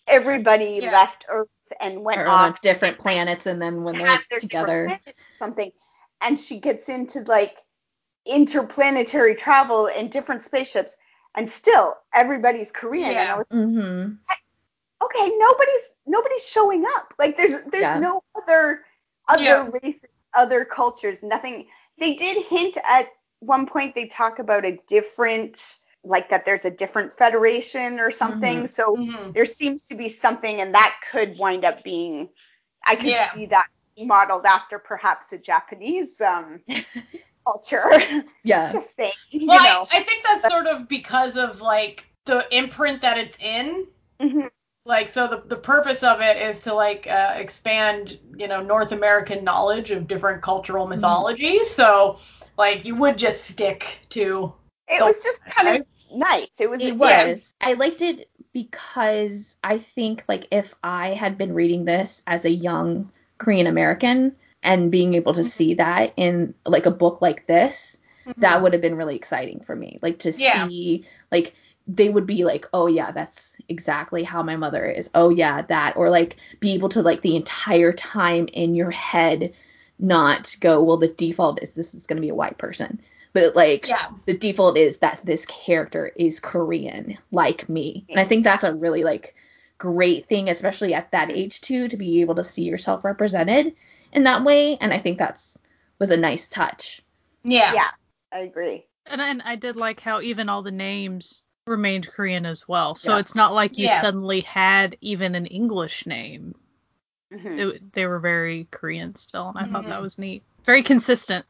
[0.07, 0.91] everybody Yeah.
[0.91, 5.71] left Earth and went or off different planets and then when they're together planets something
[6.21, 7.57] and she gets into like
[8.25, 10.95] interplanetary travel in different spaceships
[11.35, 13.37] and still everybody's korean and I Yeah.
[13.37, 14.13] was mm-hmm.
[15.03, 17.99] okay nobody's nobody's showing up like there's there's Yeah.
[17.99, 18.85] no other
[19.27, 19.69] other Yeah.
[19.83, 21.67] races other cultures nothing
[21.99, 23.07] they did hint at
[23.39, 28.63] one point they talk about a different like that there's a different federation or something
[28.63, 28.69] Mhm.
[28.69, 29.33] so Mhm.
[29.33, 32.29] there seems to be something and that could wind up being
[32.85, 33.27] i could Yeah.
[33.29, 36.61] see that modeled after perhaps a japanese um
[37.47, 37.83] culture
[38.43, 42.05] yeah just saying you Well, know I, I think that's sort of because of like
[42.25, 43.87] the imprint that it's in.
[44.21, 44.49] Mhm.
[44.85, 48.91] Like, so the, the purpose of it is to like uh, expand, you know, North
[48.91, 50.95] American knowledge of different cultural mm-hmm.
[50.95, 51.71] mythologies.
[51.71, 52.19] So,
[52.57, 54.53] like, you would just stick to.
[54.87, 57.53] it was just kind of nice it was It yeah, was.
[57.59, 62.49] I liked it because I think like if I had been reading this as a
[62.51, 65.49] young Korean American and being able to mm-hmm.
[65.49, 68.63] see that in like a book like this, that mm-hmm.
[68.63, 69.99] would have been really exciting for me.
[70.01, 70.67] Like to Yeah.
[70.67, 71.53] see like
[71.87, 75.95] they would be like, "Oh yeah, that's exactly how my mother is." Oh yeah, that
[75.97, 79.53] or like be able to like the entire time in your head
[79.99, 83.01] not go, "Well, the default is this is going to be a white person."
[83.33, 84.07] But like Yeah.
[84.25, 88.05] the default is that this character is Korean, like me.
[88.09, 89.35] And I think that's a really like
[89.77, 93.75] great thing, especially at that age too, to be able to see yourself represented
[94.13, 94.77] in that way.
[94.77, 95.57] And I think that's
[95.99, 97.01] was a nice touch.
[97.43, 97.73] Yeah.
[97.73, 97.91] yeah
[98.31, 102.67] i agree And, and I did like how even all the names remained Korean as
[102.67, 102.95] well.
[102.95, 103.19] So Yeah.
[103.19, 104.01] it's not like you Yeah.
[104.01, 106.55] suddenly had even an English name.
[107.33, 107.59] Mhm.
[107.75, 110.03] It, they were very Korean still, and I thought that Mhm.
[110.03, 110.43] was neat.
[110.63, 111.45] Very consistent.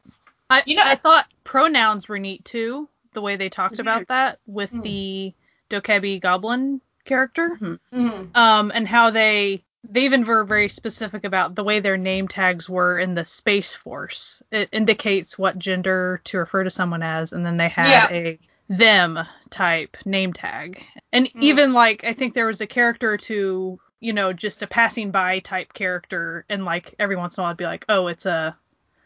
[0.48, 2.88] I You know- I thought pronouns were neat too.
[3.12, 3.80] The way they talked Mhm.
[3.80, 4.82] about that with Mhm.
[4.82, 5.34] the
[5.70, 8.34] Dokkaebi Goblin character, Mhm.
[8.36, 12.68] um, and how they they even were very specific about the way their name tags
[12.68, 14.42] were in the Space Force.
[14.50, 18.08] It indicates what gender to refer to someone as, and then they had Yeah.
[18.10, 19.18] a them
[19.50, 20.84] type name tag.
[21.12, 21.42] And Mm.
[21.42, 25.38] even like I think there was a character to, you know, just a passing by
[25.40, 28.56] type character and like every once in a while I'd be like, "Oh, it's a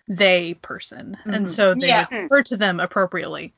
[0.09, 1.35] they person." Mhm.
[1.37, 2.07] And so they Yeah.
[2.11, 3.53] refer to them appropriately.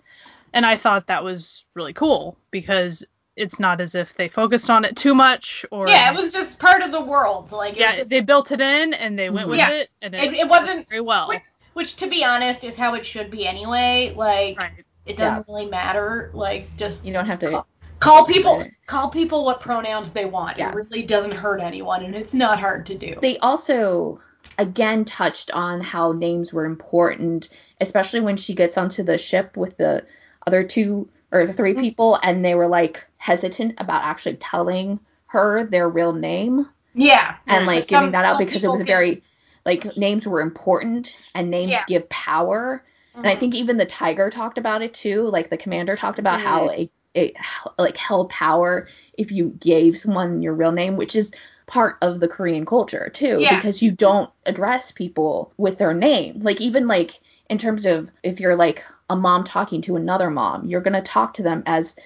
[0.53, 3.05] And I thought that was really cool because
[3.37, 6.59] it's not as if they focused on it too much or Yeah, it was just
[6.59, 7.51] part of the world.
[7.51, 9.71] Like, yeah, just- they built it in and they went with Yeah.
[9.71, 11.29] it and it, It- it wasn't- very well.
[11.29, 11.41] which,
[11.73, 14.13] which, to be honest, is how it should be anyway.
[14.15, 14.85] Like, right.
[15.07, 16.31] It doesn't really matter.
[16.33, 17.65] Like, just You don't have to
[17.99, 18.73] call people Right.
[18.87, 20.59] call people what pronouns they want.
[20.59, 20.71] Yeah.
[20.71, 23.17] It really doesn't hurt anyone, and it's not hard to do.
[23.21, 24.21] they also
[24.59, 27.49] again touched on how names were important,
[27.81, 30.05] especially when she gets onto the ship with the
[30.47, 31.81] other two or three mm-hmm.
[31.81, 37.67] people and they were like hesitant about actually telling her their real name yeah, and
[37.67, 39.23] like giving that out because it was get- very
[39.65, 41.85] like names were important and names Yeah.
[41.87, 42.85] give power
[43.15, 45.29] and I think even the tiger talked about it too.
[45.29, 47.35] Like the commander talked about how it, it
[47.79, 51.33] like held power if you gave someone your real name, which is
[51.67, 53.57] part of the Korean culture too Yeah.
[53.57, 56.41] because you don't address people with their name.
[56.41, 60.67] Like even like in terms of if you're like a mom talking to another mom,
[60.67, 61.97] you're going to talk to them as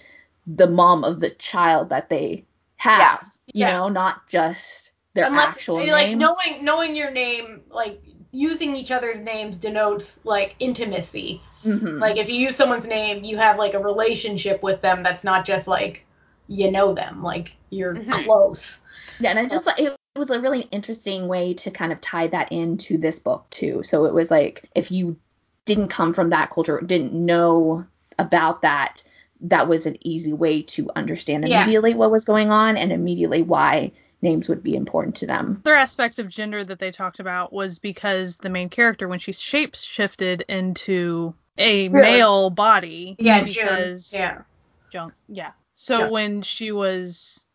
[0.47, 2.45] the mom of the child that they
[2.77, 3.19] have, Yeah.
[3.47, 3.73] you Yeah.
[3.73, 6.19] know, not just their Unless actual like name.
[6.19, 8.03] knowing knowing your name, like
[8.37, 11.40] using each other's names denotes like intimacy.
[11.64, 11.99] Mhm.
[11.99, 15.46] Like if you use someone's name, you have like a relationship with them that's not
[15.46, 16.05] just like
[16.49, 18.11] you know them, like you're Mhm.
[18.11, 18.81] close.
[19.18, 22.29] Yeah, and I just thought it was a really interesting way to kind of tie
[22.29, 23.83] that into this book too.
[23.83, 25.16] So it was like if you
[25.64, 27.87] didn't come from that culture, didn't know
[28.18, 29.03] about that,
[29.40, 31.62] that was an easy way to understand Yeah.
[31.62, 35.62] immediately what was going on and immediately why names would be important to them.
[35.64, 39.33] Other aspect of gender that they talked about was because the main character, when she
[39.33, 42.02] shapes shifted into a Really?
[42.02, 44.20] male body, Yeah, because June.
[44.20, 44.42] Yeah.
[44.90, 45.14] junk.
[45.29, 45.50] Yeah.
[45.74, 46.12] So Junk.
[46.12, 47.46] when she was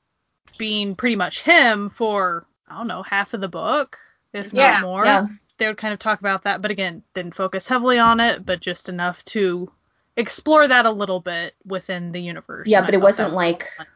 [0.58, 3.97] being pretty much him for I don't know half of the book,
[4.34, 5.28] if Yeah, not more, yeah.
[5.58, 6.62] they would kind of talk about that.
[6.62, 9.71] But again, didn't focus heavily on it, but just enough to
[10.17, 12.67] explore that a little bit within the universe.
[12.67, 13.88] Yeah, and but it wasn't was like fun.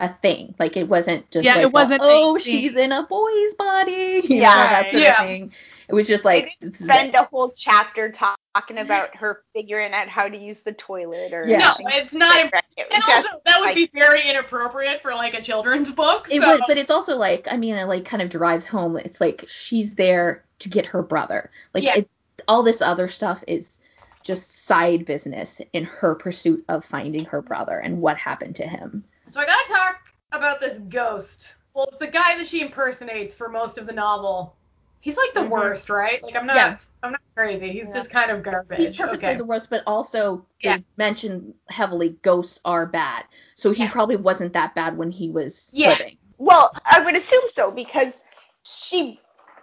[0.00, 0.54] A thing.
[0.58, 4.20] Like it wasn't just Yeah, like it wasn't a oh she's in a boy's body,
[4.24, 4.48] you Yeah.
[4.48, 5.22] know, that sort Yeah.
[5.22, 5.52] of thing.
[5.88, 9.92] It was just like They this is Spend a whole chapter talking about her figuring
[9.94, 11.58] out how to use the toilet or Yeah.
[11.58, 12.28] No, it's not.
[12.36, 12.64] like that.
[12.76, 16.28] It And just also, that would like- be very inappropriate for like a children's book.
[16.30, 18.96] It would, but it's also like I mean, it like kind of drives home.
[18.98, 21.50] It's like she's there to get her brother.
[21.74, 21.96] Like Yeah.
[21.98, 22.10] it,
[22.46, 23.78] all this other stuff is
[24.22, 29.04] just side business in her pursuit of finding her brother and what happened to him.
[29.28, 29.96] So I gotta talk
[30.32, 31.54] about this ghost.
[31.74, 34.56] Well, it's the guy that she impersonates for most of the novel.
[35.00, 35.50] He's like the Mhm.
[35.50, 36.22] worst, right?
[36.22, 36.78] Like I'm not, Yeah.
[37.02, 37.70] I'm not crazy.
[37.70, 37.94] He's Yeah.
[37.94, 38.78] just kind of garbage.
[38.78, 39.36] He's purposely okay.
[39.36, 40.78] the worst, but also they Yeah.
[40.96, 43.24] mention heavily ghosts are bad.
[43.54, 43.90] So he Yeah.
[43.90, 45.90] probably wasn't that bad when he was Yeah.
[45.90, 46.18] living.
[46.38, 48.20] Well, I would assume so because
[48.64, 49.20] she,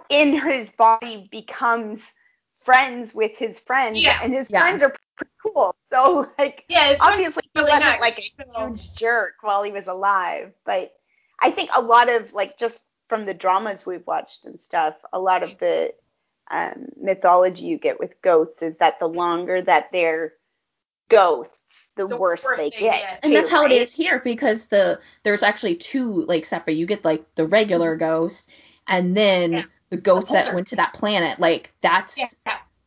[0.09, 2.01] in his body, becomes
[2.65, 4.19] friends with his friends, Yeah.
[4.21, 4.61] and his Yeah.
[4.61, 5.75] friends are pretty cool.
[5.91, 8.01] So, like, yeah, it's obviously he really wasn't nice.
[8.01, 10.93] like a huge jerk while he was alive, but
[11.39, 15.19] I think a lot of like just from the dramas we've watched and stuff, a
[15.19, 15.93] lot of the
[16.51, 20.33] um, mythology you get with ghosts is that the longer that they're
[21.09, 22.93] ghosts, the, The worse, worse they, they get.
[23.01, 23.23] get.
[23.23, 23.71] And too, that's how right?
[23.71, 26.73] it is here because the there's actually two like separate.
[26.77, 28.49] You get like the regular ghost
[28.87, 29.63] and then Yeah.
[29.89, 31.39] The ghosts that went to that planet.
[31.39, 32.27] Like that's yeah.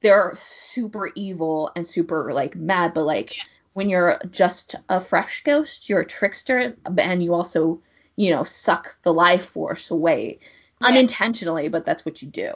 [0.03, 3.37] they're super evil and super like mad, but like
[3.75, 7.81] when you're just a fresh ghost, you're a trickster and you also,
[8.17, 10.41] you know, suck the life force away.
[10.81, 10.89] Yeah.
[10.89, 12.53] Unintentionally, but that's what you do.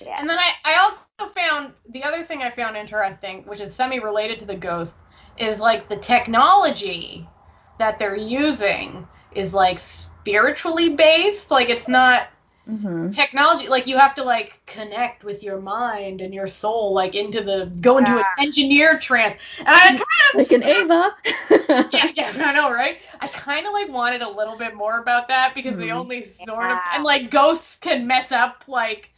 [0.00, 0.16] Yeah.
[0.18, 3.98] And then I, I also found the other thing I found interesting, which is semi
[3.98, 4.94] related to the ghost,
[5.38, 7.26] is like the technology
[7.78, 11.50] that they're using is like spiritually based.
[11.50, 12.28] Like it's not
[12.68, 13.10] Mm-hmm.
[13.10, 17.42] technology like you have to like connect with your mind and your soul like into
[17.42, 19.34] the go into an engineer trance.
[19.58, 20.04] And I kind of
[20.34, 21.16] Like an Ava.
[21.92, 22.98] yeah, yeah, I know, right?
[23.20, 25.90] I kind of like wanted a little bit more about that because they Hmm.
[25.90, 26.92] only sort of Yeah.
[26.92, 29.10] and like ghosts can mess up like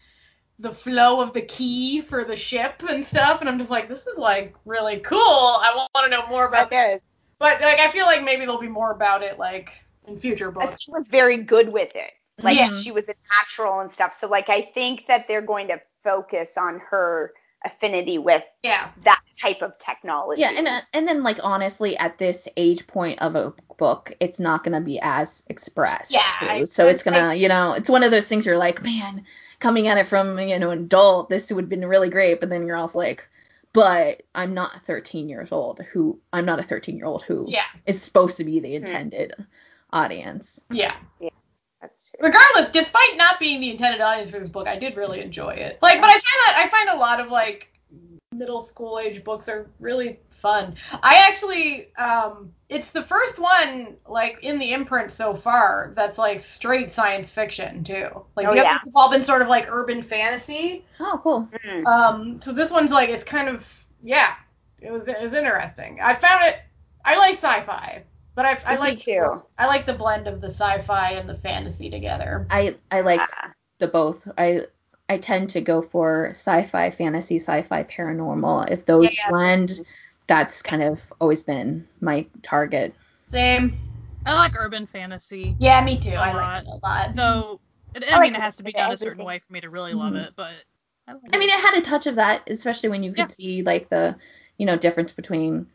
[0.58, 4.00] the flow of the key for the ship and stuff, and I'm just like, this
[4.06, 5.18] is like really cool.
[5.20, 7.00] I want to know more about That that, is.
[7.38, 9.70] but like I feel like maybe there'll be more about it like
[10.06, 10.80] in future books.
[10.80, 12.12] She was very good with it.
[12.42, 12.68] Like Yeah.
[12.68, 14.16] she was a natural and stuff.
[14.20, 17.32] So like I think that they're going to focus on her
[17.64, 20.40] affinity with Yeah, that type of technology.
[20.40, 24.40] Yeah, and uh, and then like honestly, at this age point of a book, it's
[24.40, 26.12] not gonna be as expressed.
[26.12, 26.46] Yeah, too.
[26.46, 29.24] I- so it's gonna, you know, it's one of those things you're like, man,
[29.58, 32.48] coming at it from you know an adult, this would have been really great, but
[32.48, 33.28] then you're also like,
[33.72, 35.80] but I'm not 13 years old.
[35.92, 39.34] Who I'm not a 13 year old who is yeah, supposed to be the intended
[39.92, 40.60] audience.
[40.70, 40.94] yeah.
[41.80, 42.18] That's true.
[42.22, 45.78] regardless, despite not being the intended audience for this book, I did really enjoy it.
[45.80, 47.68] Like, but I find that I find a lot of like
[48.32, 50.74] middle school age books are really fun.
[51.02, 56.40] I actually, um, it's the first one like in the imprint so far that's like
[56.42, 58.08] straight science fiction too.
[58.36, 58.62] Like Oh, the yeah.
[58.62, 60.84] others have all been sort of like urban fantasy.
[60.98, 61.48] Oh, cool.
[61.66, 61.86] Mm.
[61.86, 63.66] Um, so this one's like it's kind of
[64.02, 64.34] yeah,
[64.80, 65.98] it was it was interesting.
[66.00, 66.60] I found it.
[67.04, 68.04] I like sci-fi,
[68.40, 69.42] but I I like too.
[69.58, 72.46] I like the blend of the sci-fi and the fantasy together.
[72.48, 73.50] I I like Yeah.
[73.80, 74.26] the both.
[74.38, 74.62] I
[75.10, 78.70] I tend to go for sci-fi, fantasy, sci-fi, paranormal.
[78.70, 79.28] If those Yeah.
[79.28, 79.84] blend,
[80.26, 82.94] that's kind of always been my target.
[83.30, 83.78] Same.
[84.24, 86.12] I like urban fantasy, Yeah, me too.
[86.12, 86.34] A I lot.
[86.34, 87.16] like it a lot.
[87.16, 87.60] though.
[87.94, 89.24] It, I, I mean, like it has to be a bit of done a certain
[89.24, 90.28] way for me to really love Mhm.
[90.28, 90.52] it, but
[91.08, 91.52] I, like I mean, it.
[91.52, 94.16] it had a touch of that, especially when you could see like the,
[94.56, 95.66] you know, difference between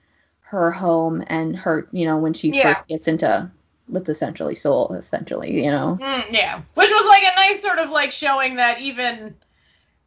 [0.45, 2.75] her home and her, you know, when she Yeah.
[2.75, 3.49] first gets into
[3.87, 5.97] what's essentially Seoul, essentially, you know.
[5.99, 9.35] Mm, yeah, which was like a nice sort of like showing that even,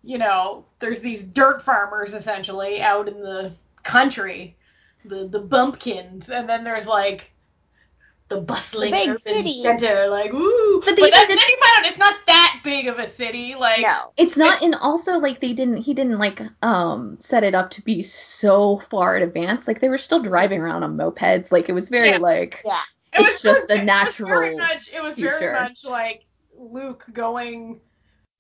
[0.04, 4.56] you know, there's these dirt farmers essentially out in the country,
[5.04, 7.32] the the bumpkins, and then there's like
[8.28, 9.62] the bustling The urban city.
[9.62, 10.80] center, like woo.
[10.80, 12.98] But But, they even then, did- then you find out it's not that big of
[12.98, 14.12] a city, like No.
[14.16, 17.82] It's not, and also like they didn't, he didn't like um set it up to
[17.82, 19.66] be so far in advance.
[19.66, 21.50] Like they were still driving around on mopeds.
[21.50, 22.18] Like it was very Yeah.
[22.18, 22.80] like Yeah.
[23.14, 25.38] It It's just a It was very natural much, it was future.
[25.38, 26.26] very much like
[26.58, 27.80] Luke going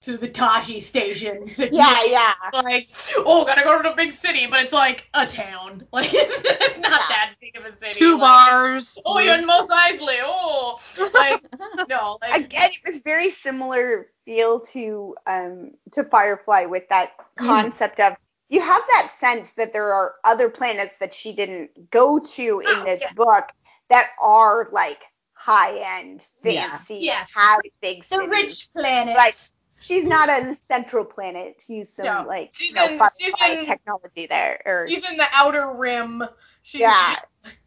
[0.02, 1.50] to the Tosche station.
[1.72, 2.34] Yeah, yeah.
[2.52, 5.86] Like, oh, gotta go to the big city, but it's like a town.
[5.92, 7.06] Like, it's not Yeah.
[7.08, 7.98] that big of a city.
[7.98, 8.96] Two like, bars.
[9.04, 10.18] Oh, you're in Mos Eisley.
[10.22, 10.78] Oh,
[11.14, 11.44] like,
[11.88, 17.98] no, like, Again, it was very similar feel to um to Firefly with that concept
[18.00, 18.14] of
[18.50, 22.66] you have that sense that there are other planets that she didn't go to in
[22.80, 23.12] Oh, this yeah.
[23.14, 23.48] book
[23.90, 25.02] that are like
[25.34, 27.24] high end, fancy, Yeah.
[27.34, 29.16] have big the rich planet.
[29.16, 29.36] Like
[29.80, 33.34] she's not a central planet to use some No, like she's you know, in- she's
[33.50, 34.60] in- technology there.
[34.66, 36.22] Or She's in the outer rim.
[36.62, 37.16] She's, yeah,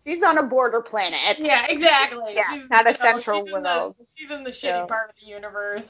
[0.06, 1.38] she's on a border planet.
[1.39, 2.34] Yeah, exactly.
[2.36, 3.95] Yeah, she's, not a you know, central she's in world.
[4.00, 5.86] The, she's in the shitty So- part of the universe.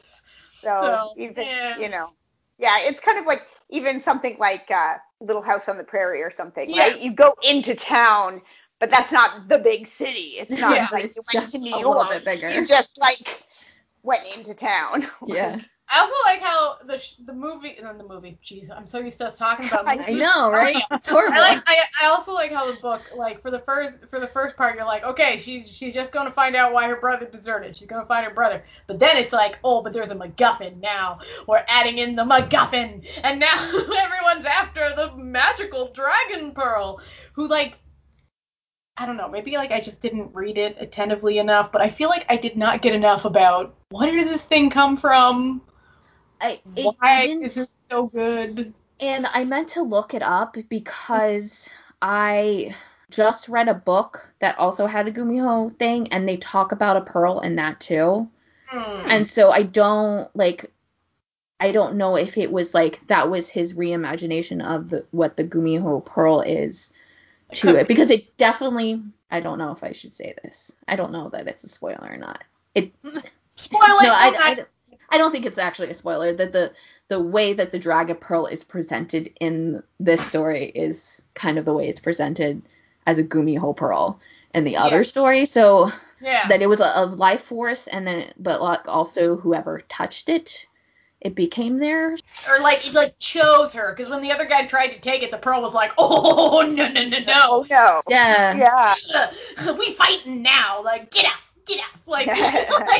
[0.62, 1.78] So, So, even yeah.
[1.80, 2.12] you know,
[2.60, 6.30] yeah, it's kind of like even something like uh, Little House on the Prairie or
[6.30, 6.84] something, Yeah.
[6.84, 7.00] right?
[7.00, 8.42] You go into town,
[8.80, 10.36] but that's not the big city.
[10.38, 12.10] It's not Yeah, like it's you went to New a York.
[12.12, 12.50] bit bigger.
[12.52, 13.44] You just like
[14.04, 15.08] went into town.
[15.26, 15.58] yeah.
[15.94, 18.40] I also like how the sh- the movie, no, the movie.
[18.46, 20.16] Jeez, I'm so used to us talking about I movies.
[20.16, 20.82] I know, right?
[20.92, 21.36] It's horrible.
[21.36, 21.64] I like.
[21.68, 24.76] I, I also like how the book, like for the first for the first part,
[24.76, 27.78] you're like, okay, she she's just gonna find out why her brother deserted.
[27.78, 28.64] She's gonna find her brother.
[28.88, 31.20] But then it's like, oh, but there's a MacGuffin now.
[31.46, 33.58] We're adding in the MacGuffin, and now
[33.98, 37.02] everyone's after the magical dragon pearl,
[37.34, 37.76] who like.
[38.98, 42.08] I don't know, maybe like I just didn't read it attentively enough, but I feel
[42.08, 45.62] like I did not get enough about where did this thing come from?
[46.42, 48.74] I, it Why didn't, is it so good?
[49.00, 51.70] and I meant to look it up because
[52.02, 52.76] I
[53.10, 57.02] just read a book that also had a Gumiho thing, and they talk about a
[57.02, 58.28] pearl in that too.
[58.68, 59.06] Hmm.
[59.10, 60.72] And so I don't like
[61.60, 65.44] I don't know if it was like that was his reimagination of the, what the
[65.44, 66.92] Gumiho pearl is
[67.54, 70.72] to it because it definitely I don't know if I should say this.
[70.88, 72.44] I don't know that it's a spoiler or not.
[72.74, 72.94] It
[73.58, 74.02] Spoiler!
[74.02, 74.66] no, I, I,
[75.12, 76.72] I don't think it's actually a spoiler that the
[77.10, 81.74] the way that the dragon pearl is presented in this story is kind of the
[81.74, 82.62] way it's presented
[83.06, 84.20] as a Gumiho pearl
[84.54, 85.04] in the other Yeah.
[85.04, 85.46] story.
[85.46, 86.48] So yeah.
[86.48, 90.66] that it was a, a life force and then but like also whoever touched it
[91.20, 94.88] it became theirs or like he like chose her because when the other guy tried
[94.88, 98.02] to take it, the pearl was like, oh no no no Oh no, no.
[98.10, 99.32] yeah Yeah.
[99.78, 101.34] We fighting now, like get out
[101.68, 102.42] get out, like, like so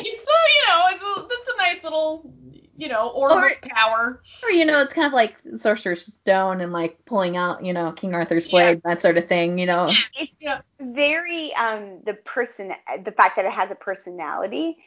[0.06, 2.34] you know it's a, that's a nice little
[2.78, 4.22] you know orb Or- of power.
[4.44, 7.92] or you know it's kind of like sorcerer's stone and like pulling out you know
[7.92, 8.52] king arthur's Yeah.
[8.52, 9.92] blade that sort of thing you know
[10.40, 10.62] Yeah.
[10.80, 12.74] very um the person
[13.04, 14.78] the fact that it has a personality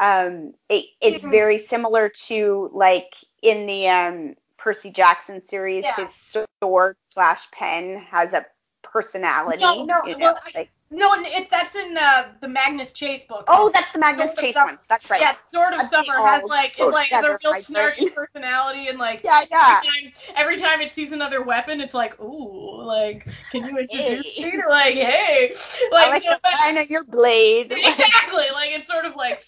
[0.00, 1.30] um it, it's Mhm.
[1.30, 5.94] very similar to like in the um Percy Jackson series Yeah.
[6.06, 8.46] his sword slash pen has a
[8.82, 13.24] personality No, no, you know, well, like, No, it's that's in uh, the Magnus Chase
[13.24, 13.44] book.
[13.48, 14.66] oh that's the Magnus Sword of Chase Summer.
[14.72, 17.54] one that's right Yeah, Sword of That's the Summer has like it's like a real
[17.54, 21.94] snarky personality and like yeah yeah every time every time it sees another weapon, it's
[21.94, 24.44] like, ooh, like, can you introduce Hey.
[24.44, 28.70] me to like, hey, I like, like so, the but- of your blade exactly, like
[28.70, 29.44] it's sort of like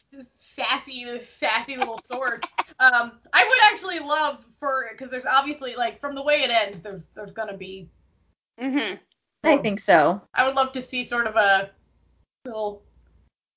[0.56, 2.44] sassy, this sassy little sword.
[2.80, 6.80] Um, I would actually love for because there's obviously like from the way it ends,
[6.80, 7.88] there's there's gonna be.
[8.58, 8.94] hmm
[9.44, 11.70] i think so I would love to see sort of a
[12.44, 12.82] little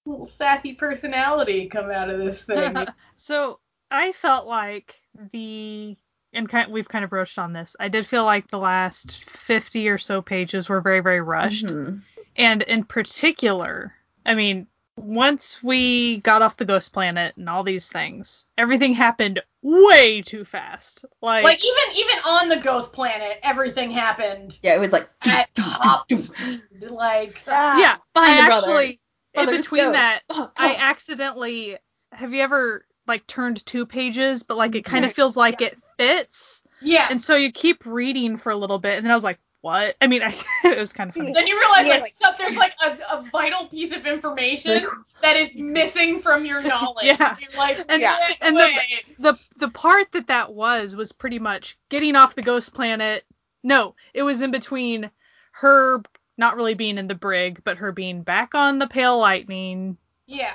[0.06, 2.76] little sassy personality come out of this thing.
[3.16, 3.60] so
[3.92, 4.96] I felt like
[5.32, 5.96] the
[6.34, 7.76] and kind we've kind of broached on this.
[7.80, 11.66] I did feel like the last 50 or so pages were very very rushed.
[11.66, 12.02] Mhm.
[12.36, 13.94] And in particular,
[14.26, 14.68] I mean,
[15.04, 20.46] once we got off the ghost planet and all these things, everything happened way too
[20.46, 21.06] fast.
[21.22, 25.54] Like, Like even even on the ghost planet, everything happened yeah it was like at
[25.56, 26.62] top speed.
[26.82, 28.02] Like yeah, ah.
[28.14, 29.00] Find I actually
[29.34, 30.78] Brother, in between that, Oh, I oh.
[30.78, 31.78] accidentally
[32.12, 35.78] have you ever like turned two pages, but like it kind of feels like it
[35.98, 37.08] fits, yeah.
[37.10, 39.96] and so you keep reading for a little bit, and then I was like, what?
[40.02, 41.34] I mean, I, it was kind of funny.
[41.34, 44.88] Then you realize Yeah, like, like- some, there's like a, a vital piece of information
[45.22, 47.06] that is missing from your knowledge.
[47.06, 47.36] Yeah.
[47.42, 48.18] You're like, And- Yeah.
[48.42, 48.72] And the-
[49.20, 53.26] the the part that that was was pretty much getting off the ghost planet.
[53.64, 55.12] No, it was in between
[55.52, 56.02] her
[56.38, 60.54] not really being in the brig, but her being back on the Pale Lightning, Yeah.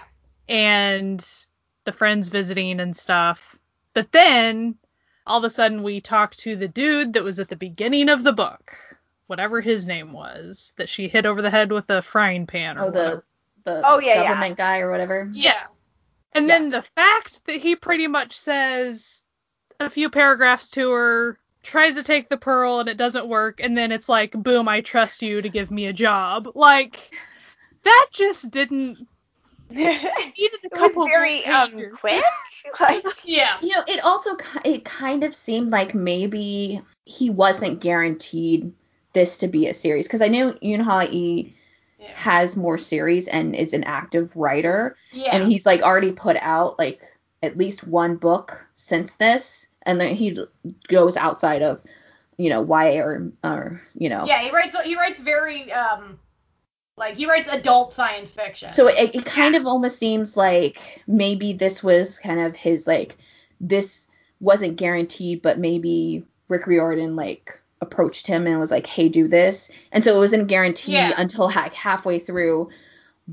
[0.48, 1.26] and
[1.84, 3.59] the friends visiting and stuff.
[3.92, 4.76] But then
[5.27, 8.22] all of a sudden we talk to the dude that was at the beginning of
[8.25, 8.77] the book,
[9.27, 12.83] whatever his name was, that she hit over the head with a frying pan or
[12.83, 13.25] Oh, whatever.
[13.64, 14.29] the the Oh, yeah, yeah.
[14.29, 15.31] government guy or whatever.
[15.33, 15.64] Yeah.
[16.33, 19.22] And then the fact that he pretty much says
[19.81, 23.77] a few paragraphs to her, tries to take the pearl and it doesn't work, and
[23.79, 26.49] then it's like, boom, I trust you to give me a job.
[26.55, 27.11] Like,
[27.85, 28.99] that just didn't.
[29.70, 32.22] it Needed a was couple very more um quick.
[32.80, 33.56] Like Yeah.
[33.62, 38.72] You know, it also it kind of seemed like maybe he wasn't guaranteed
[39.12, 41.54] this to be a series because I know how he
[41.98, 42.10] Yeah.
[42.14, 45.36] has more series and is an active writer Yeah.
[45.36, 47.00] and he's like already put out like
[47.42, 50.36] at least one book since this and then he
[50.88, 51.80] goes outside of
[52.36, 56.18] you know YA or or you know Yeah, he writes he writes very um
[56.97, 58.68] like he writes adult science fiction.
[58.68, 63.16] So it, it kind of almost seems like maybe this was kind of his like
[63.61, 64.07] this
[64.40, 69.70] wasn't guaranteed, but maybe Rick Riordan like approached him and was like, "Hey, do this,"
[69.92, 71.14] and so it wasn't guaranteed Yeah.
[71.16, 72.70] until ha- halfway through.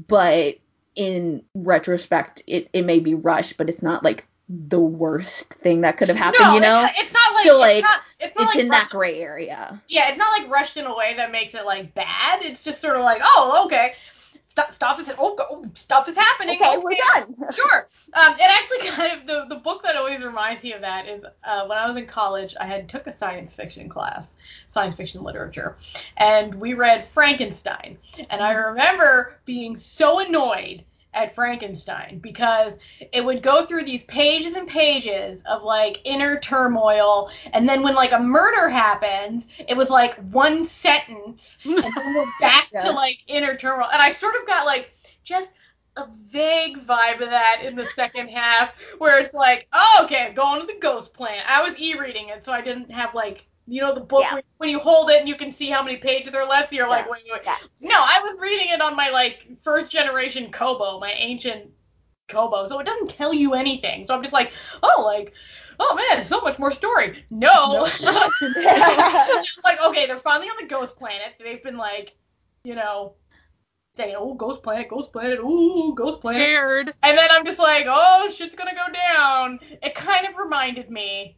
[0.08, 0.56] But
[0.96, 4.26] in retrospect, it it may be rushed, but it's not like
[4.68, 6.44] the worst thing that could have happened.
[6.44, 8.70] no, you know, it's, it's not like So, it's not, it's not it's like in
[8.70, 9.82] that gray area.
[9.88, 12.42] Yeah, it's not like rushed in a way that makes it like bad.
[12.42, 13.94] It's just sort of like, oh, okay,
[14.58, 16.60] St- stuff is oh, go- stuff is happening.
[16.62, 17.36] okay, we're done.
[17.54, 17.88] Sure.
[18.14, 21.24] Um, it actually kind of the the book that always reminds me of that is
[21.46, 24.34] uh, when I was in college, I had took a science fiction class,
[24.68, 25.78] science fiction literature,
[26.18, 27.98] and we read Frankenstein,
[28.30, 30.84] and I remember being so annoyed
[31.14, 32.74] at Frankenstein because
[33.12, 37.94] it would go through these pages and pages of like inner turmoil and then when
[37.96, 42.84] like a murder happens it was like one sentence and then we're back Yeah.
[42.86, 44.94] to like inner turmoil and I sort of got like
[45.24, 45.52] just
[45.98, 50.62] a vague vibe of that in the second half where it's like oh okay going
[50.62, 51.46] to the ghost plant.
[51.50, 54.34] I was e-reading it so I didn't have like you know the book Yeah.
[54.34, 56.76] where, when you hold it and you can see how many pages are left so
[56.76, 57.58] you're like wait wait Yeah.
[57.80, 61.72] no, I was reading it on my like first generation Kobo, my ancient
[62.28, 64.06] Kobo, so it doesn't tell you anything.
[64.06, 64.52] So I'm just like,
[64.84, 65.34] oh, like,
[65.80, 67.24] oh man, so much more story.
[67.30, 67.88] No.
[68.02, 71.34] like, okay, they're finally on the ghost planet.
[71.40, 72.14] They've been like,
[72.64, 73.14] you know,
[73.96, 76.42] saying, oh, ghost planet, ghost planet, ooh, ghost planet.
[76.42, 76.94] Scared.
[77.04, 79.60] And then I'm just like, oh, shit's gonna go down.
[79.82, 81.38] It kind of reminded me.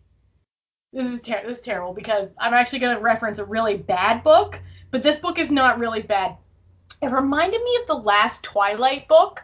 [0.93, 4.59] This is ter- this is terrible because I'm actually gonna reference a really bad book,
[4.91, 6.37] but this book is not really bad.
[7.01, 9.41] It reminded me of the last Twilight book,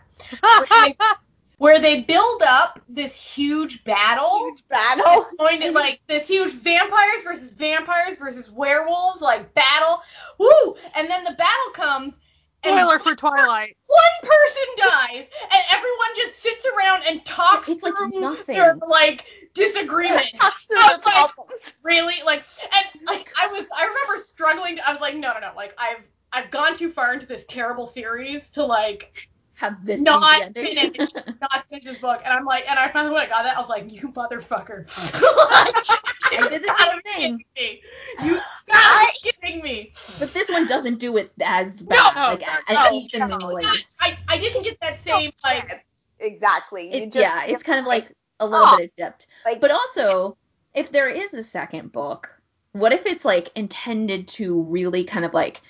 [1.57, 4.39] where they build up this huge battle.
[4.45, 5.25] Huge battle.
[5.37, 10.01] Going to like this huge vampires versus vampires versus werewolves like battle.
[10.37, 10.75] Woo!
[10.95, 12.13] And then the battle comes.
[12.63, 13.77] And Spoiler for Twilight.
[13.87, 18.55] one person dies and everyone just sits around and talks It's like through nothing.
[18.57, 20.27] their like disagreement.
[20.41, 21.31] I was like,
[21.83, 22.15] really?
[22.25, 25.51] Like and like I was I remember struggling to, I was like, no no no,
[25.55, 30.53] like I've I've gone too far into this terrible series to like Have this not
[30.53, 31.09] finish
[31.41, 32.21] not finish this book.
[32.23, 34.85] And I'm like and I finally when I got that, I was like, you motherfucker.
[36.31, 37.43] I did the same thing.
[37.57, 37.81] Me.
[38.23, 38.39] You
[38.71, 39.93] gotta be kidding me.
[40.19, 43.71] But this one doesn't do it as bad, No, like no, as no, evenly no.
[43.99, 45.85] I, I didn't get that same like
[46.19, 46.91] exactly.
[46.93, 48.77] It, just- yeah, it's kind of like a little Oh.
[48.77, 49.27] bit of dipped.
[49.45, 50.37] like But also,
[50.73, 52.29] if there is a second book,
[52.73, 55.61] what if it's like intended to really kind of like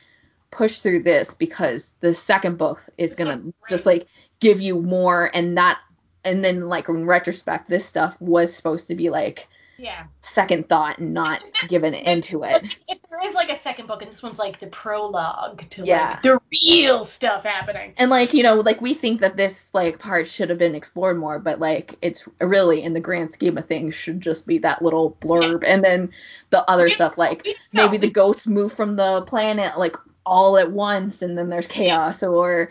[0.51, 3.53] push through this because the second book is gonna Great.
[3.69, 4.07] just like
[4.39, 5.77] give you more and not
[6.25, 9.47] and then like in retrospect this stuff was supposed to be like
[9.79, 10.05] yeah.
[10.21, 12.75] second thought and not given into it.
[12.87, 16.11] If there is like a second book and this one's like the prologue to Yeah.
[16.11, 17.93] like the real stuff happening.
[17.97, 21.17] And like, you know, like we think that this like part should have been explored
[21.17, 24.81] more, but like it's really in the grand scheme of things should just be that
[24.81, 26.11] little blurb and then
[26.49, 30.71] the other We- stuff like maybe the ghosts move from the planet like all at
[30.71, 32.69] once and then there's chaos or and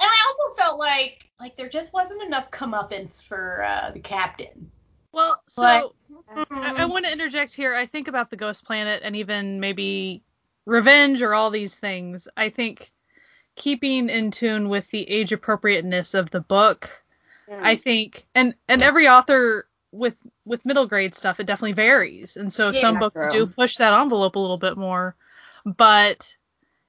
[0.00, 4.70] I also felt like like there just wasn't enough comeuppance for uh, the captain.
[5.12, 5.94] Well, so
[6.28, 6.44] I,
[6.76, 7.74] I want to interject here.
[7.74, 10.22] I think about the Ghost Planet and even maybe
[10.66, 12.28] revenge or all these things.
[12.36, 12.92] I think
[13.56, 16.90] keeping in tune with the age appropriateness of the book.
[17.48, 22.36] mm, I think and and every author with with middle grade stuff it definitely varies.
[22.36, 23.30] And so Yeah, some books true.
[23.30, 25.16] do push that envelope a little bit more.
[25.64, 26.36] But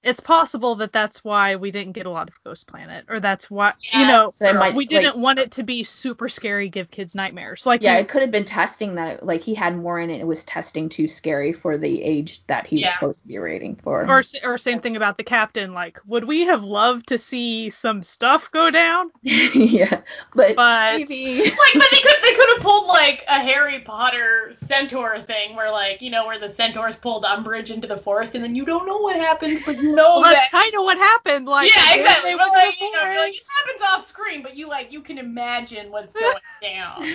[0.03, 3.51] it's possible that that's why we didn't get a lot of Ghost Planet, or that's
[3.51, 7.65] why you know might, we didn't want it to be super scary, give kids nightmares.
[7.65, 9.17] Like Yeah, we- it could have been testing that.
[9.17, 10.19] It, like he had more in it.
[10.21, 13.75] It was testing too scary for the age that he was supposed to be rating
[13.75, 14.07] for.
[14.09, 15.73] or or same thing about the captain.
[15.73, 19.11] Like, would we have loved to see some stuff go down?
[19.21, 20.01] yeah,
[20.35, 21.43] but, But- maybe.
[21.43, 25.71] Like, but they could they could have pulled like a Harry Potter centaur thing where
[25.71, 28.85] like you know where the centaurs pulled Umbridge into the forest and then you don't
[28.87, 30.51] know what happens but you know Well, that's that.
[30.51, 31.47] kind of what happened.
[31.47, 32.35] Like, yeah, exactly.
[32.35, 35.91] But like, you know, like it happens off screen, but you like you can imagine
[35.91, 37.13] what's going down.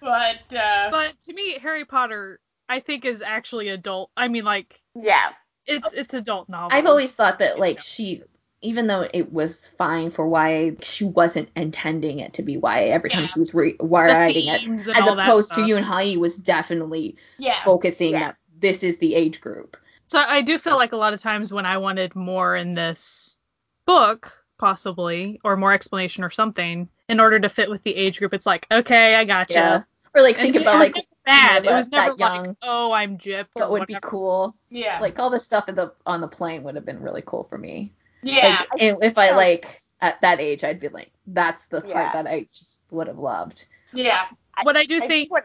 [0.00, 4.10] But uh, But to me, Harry Potter, I think, is actually adult.
[4.16, 5.30] I mean, like, Yeah.
[5.66, 6.76] it's it's adult novel.
[6.76, 8.22] I've always thought that like she,
[8.62, 13.10] even though it was fine for YA, she wasn't intending it to be YA every
[13.10, 14.62] time she was re- writing it.
[14.88, 15.66] As opposed to stuff.
[15.68, 18.18] you and Hai was definitely yeah, focusing Yeah.
[18.20, 19.76] that this is the age group.
[20.08, 23.38] So I do feel like a lot of times when I wanted more in this
[23.86, 28.32] book, possibly, or more explanation or something, in order to fit with the age group,
[28.34, 29.52] it's like, okay, I gotcha.
[29.54, 29.82] Yeah.
[30.14, 31.64] Or like think it about like never bad.
[31.64, 33.48] you it was that- never that young- like, oh, I'm gypped.
[33.54, 34.56] what or would be cool.
[34.70, 37.44] yeah, Like all the stuff in the on the plane would have been really cool
[37.44, 37.92] for me.
[38.22, 38.64] yeah.
[38.72, 42.12] Like and if I like at that age, I'd be like, that's the part Yeah.
[42.12, 43.66] that I just would have loved.
[43.92, 44.26] yeah.
[44.62, 45.30] What I do I think.
[45.30, 45.44] what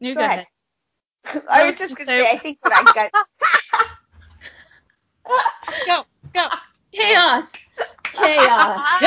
[0.00, 0.38] you go go ahead.
[0.40, 0.46] ahead.
[1.24, 3.26] I I was was just gonna gonna say- say I think what I got
[5.86, 6.04] Go,
[6.34, 6.48] go.
[6.92, 7.44] Chaos.
[8.04, 9.02] Chaos.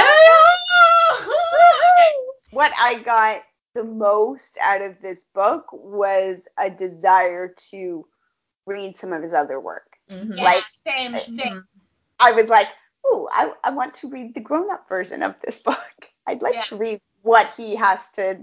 [2.52, 3.42] what I got
[3.74, 8.08] the most out of this book was a desire to
[8.66, 9.98] read some of his other work.
[10.10, 10.38] Mhm.
[10.38, 11.66] Yeah, Like- same, same.
[12.20, 12.68] I was like,
[13.06, 16.10] ooh, I, I want to read the grown up version of this book.
[16.26, 16.64] I'd like Yeah.
[16.64, 18.40] to read what he has to,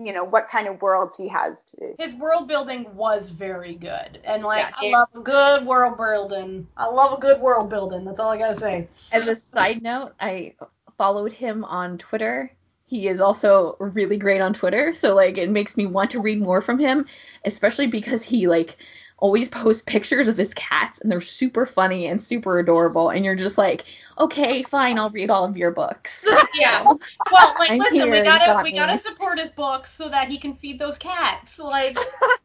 [0.00, 1.94] you know, what kind of worlds he has to.
[1.98, 6.66] His world building was very good, and like Yeah, I love a good world building.
[6.76, 8.04] I love a good world building.
[8.04, 8.88] That's all I gotta say.
[9.12, 10.54] As a side note, I
[10.98, 12.50] followed him on Twitter.
[12.86, 16.40] He is also really great on Twitter, so like it makes me want to read
[16.40, 17.06] more from him,
[17.44, 18.76] especially because he like
[19.18, 23.34] always posts pictures of his cats and they're super funny and super adorable and you're
[23.34, 23.84] just like,
[24.18, 26.84] "Okay, fine, I'll read all of your books." Yeah.
[26.84, 28.78] Well, like listen, here, we gotta got we me.
[28.78, 31.58] gotta support his books so that he can feed those cats.
[31.58, 31.96] Like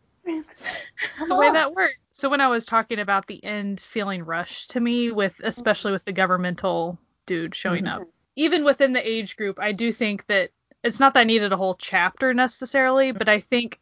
[0.26, 1.98] the way that works.
[2.12, 6.04] So when I was talking about the end feeling rushed to me with especially with
[6.06, 6.98] the governmental
[7.28, 8.02] dude showing Mhm.
[8.02, 8.08] up.
[8.36, 10.50] Even within the age group, I do think that
[10.84, 13.80] it's not that I needed a whole chapter necessarily, but I think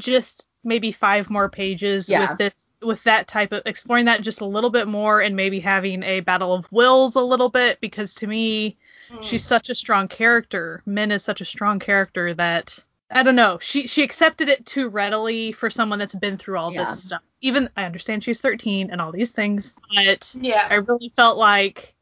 [0.00, 2.30] just maybe five more pages Yeah.
[2.30, 2.52] with this
[2.82, 6.20] with that type of exploring that just a little bit more and maybe having a
[6.20, 8.76] battle of wills a little bit because to me
[9.10, 10.82] mm, she's such a strong character.
[10.84, 12.78] Min is such a strong character that
[13.10, 13.58] I don't know.
[13.60, 16.84] She she accepted it too readily for someone that's been through all Yeah.
[16.84, 17.22] this stuff.
[17.40, 20.66] Even I understand she's 13 and all these things, but yeah.
[20.70, 21.94] I really felt like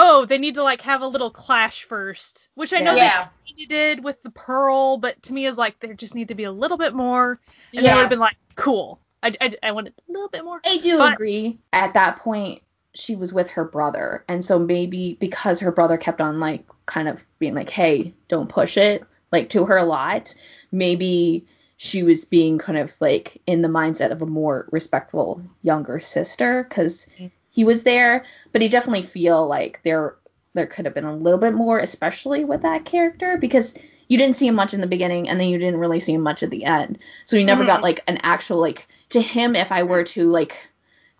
[0.00, 3.28] oh, they need to like have a little clash first, which I know Yeah.
[3.58, 6.44] they did with the pearl, but to me is like there just need to be
[6.44, 7.40] a little bit more,
[7.74, 7.96] and they Yeah.
[7.96, 9.00] would have been like cool.
[9.22, 10.60] I, I, I wanted a little bit more.
[10.64, 11.58] I do But- agree.
[11.72, 12.62] At that point,
[12.94, 17.08] she was with her brother, and so maybe because her brother kept on like kind
[17.08, 20.34] of being like, "Hey, don't push it," like to her a lot,
[20.70, 21.46] maybe
[21.76, 26.64] she was being kind of like in the mindset of a more respectful younger sister
[26.68, 27.26] because mm-hmm.
[27.58, 30.14] He was there, but he definitely feel like there
[30.54, 33.74] there could have been a little bit more, especially with that character because
[34.06, 36.20] you didn't see him much in the beginning and then you didn't really see him
[36.20, 36.98] much at the end.
[37.24, 37.66] So you never Mhm.
[37.66, 40.56] got like an actual like to him if I were to like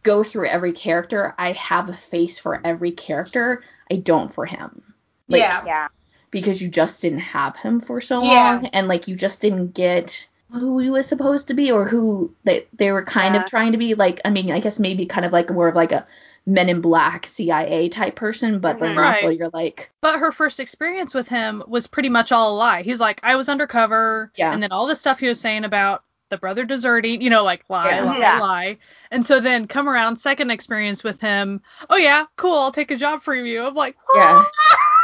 [0.04, 3.64] go through every character, I have a face for every character.
[3.90, 4.94] I don't for him.
[5.28, 5.62] Like, Yeah.
[5.66, 5.88] Yeah.
[6.30, 8.52] Because you just didn't have him for so Yeah.
[8.52, 12.32] long and like you just didn't get who he was supposed to be or who
[12.44, 13.42] they they were kind Yeah.
[13.42, 15.74] of trying to be like I mean I guess maybe kind of like more of
[15.74, 16.06] like a
[16.48, 19.06] Men in Black CIA type person, but then Mhm.
[19.06, 22.82] also you're like But her first experience with him was pretty much all a lie.
[22.82, 24.52] He's like, I was undercover, Yeah.
[24.52, 27.64] and then all the stuff he was saying about the brother deserting, you know, like
[27.68, 28.02] lie, Yeah.
[28.02, 28.38] lie, Yeah.
[28.38, 28.78] lie.
[29.10, 32.96] And so then come around, second experience with him, oh yeah, cool, I'll take a
[32.96, 33.64] job for you.
[33.66, 34.42] I'm like, yeah.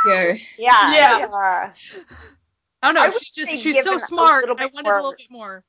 [0.07, 0.33] yeah.
[0.33, 0.37] Yeah.
[0.59, 1.19] Yeah.
[1.19, 1.73] yeah.
[2.83, 4.45] I don't know, I she's just she's so smart.
[4.49, 5.63] I bit wanted a little bit more.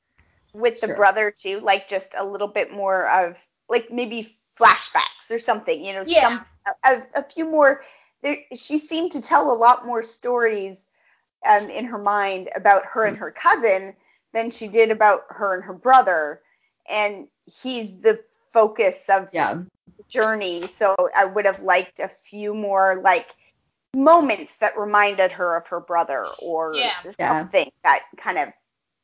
[0.54, 0.96] With the Sure.
[0.96, 3.36] brother too, like just a little bit more of
[3.68, 6.22] like maybe flashbacks or something, you know, Yeah.
[6.22, 6.46] some
[6.84, 7.82] a, a few more.
[8.22, 10.86] There, she seemed to tell a lot more stories
[11.46, 13.94] um, in her mind about her and her cousin
[14.32, 16.40] than she did about her and her brother,
[16.88, 19.62] and he's the focus of Yeah.
[19.98, 20.66] the journey.
[20.66, 23.34] So I would have liked a few more like
[23.94, 26.92] moments that reminded her of her brother or Yeah.
[27.18, 27.40] Yeah.
[27.40, 28.48] something that kind of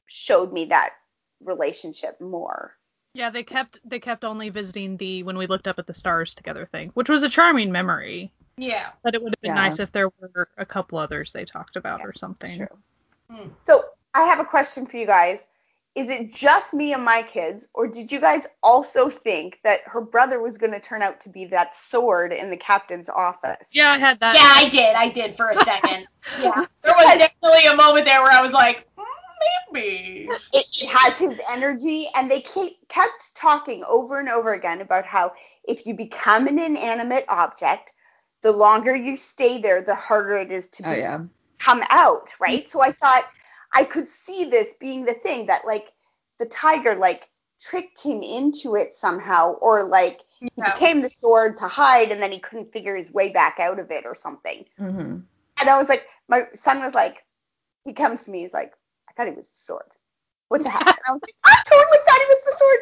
[0.06, 0.94] showed me that
[1.42, 2.76] relationship more.
[3.14, 6.34] Yeah, they kept they kept only visiting the when we looked up at the stars
[6.34, 8.32] together thing, which was a charming memory.
[8.56, 8.90] Yeah.
[9.02, 9.62] But it would have been Yeah.
[9.62, 12.56] nice if there were a couple others they talked about or something.
[12.56, 12.78] True.
[13.30, 13.48] Hmm.
[13.66, 13.84] So
[14.14, 15.44] I have a question for you guys.
[15.94, 20.00] Is it just me and my kids, or did you guys also think that her
[20.00, 23.58] brother was going to turn out to be that sword in the captain's office?
[23.72, 24.34] Yeah, I had that.
[24.34, 24.94] Yeah, I did.
[24.96, 26.06] I did for a second.
[26.40, 26.64] yeah.
[26.82, 29.04] There was definitely a moment there where I was like, "Mm,
[29.72, 30.28] maybe.
[30.52, 35.04] It, it has his energy, and they keep, kept talking over and over again about
[35.04, 35.32] how
[35.64, 37.92] if you become an inanimate object,
[38.42, 41.24] the longer you stay there, the harder it is to Oh be yeah.
[41.62, 42.68] come out, right?
[42.68, 43.24] So I thought
[43.74, 45.92] I could see this being the thing that like
[46.38, 47.28] the tiger like
[47.60, 50.20] tricked him into it somehow or like
[50.56, 50.64] he Yeah.
[50.64, 53.90] became the sword to hide and then he couldn't figure his way back out of
[53.90, 54.64] it or something.
[54.78, 55.24] hmm
[55.60, 57.24] And I was like my son was like
[57.84, 58.72] he comes to me he's like
[59.12, 59.84] I thought he was the sword.
[60.48, 60.86] What the heck?
[60.86, 62.78] And I was like I totally thought he was the sword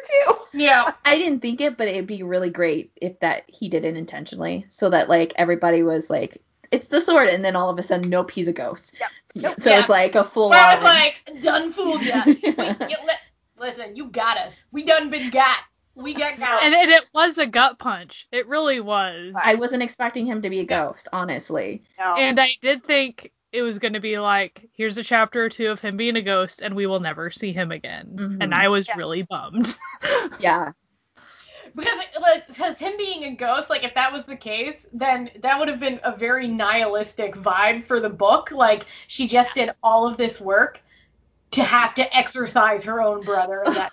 [0.51, 0.57] too.
[0.59, 0.91] Yeah.
[1.05, 4.65] I didn't think it, but it'd be really great if that he did it intentionally,
[4.69, 8.09] so that like everybody was like, "It's the sword," and then all of a sudden,
[8.09, 8.95] nope, he's a ghost.
[8.99, 9.09] Yep.
[9.35, 9.61] Nope.
[9.61, 9.79] So Yeah.
[9.79, 12.23] it's like a full Where I was like, done fooled ya.
[12.25, 13.23] We, you, li-
[13.57, 14.53] listen, you got us.
[14.71, 15.57] We done been got.
[15.95, 16.63] We got got.
[16.63, 18.27] And, and it was a gut punch.
[18.31, 19.33] It really was.
[19.41, 21.83] I wasn't expecting him to be a ghost, honestly.
[21.99, 22.15] No.
[22.15, 25.67] and I did think it was going to be like, here's a chapter or two
[25.67, 28.15] of him being a ghost, and we will never see him again.
[28.15, 28.37] Mhm.
[28.41, 28.95] And I was Yeah.
[28.97, 29.77] really bummed.
[30.39, 30.71] Yeah.
[31.75, 35.57] because like because him being a ghost like if that was the case then that
[35.57, 40.05] would have been a very nihilistic vibe for the book like she just did all
[40.07, 40.81] of this work
[41.51, 43.91] to have to exercise her own brother and that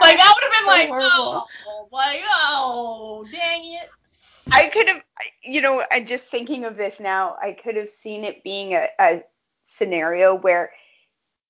[0.00, 1.48] like that would have been So like horrible.
[1.66, 3.90] oh like oh dang it
[4.52, 5.02] I could have,
[5.42, 7.36] you know, I'm just thinking of this now.
[7.42, 9.22] I could have seen it being a, a
[9.66, 10.72] scenario where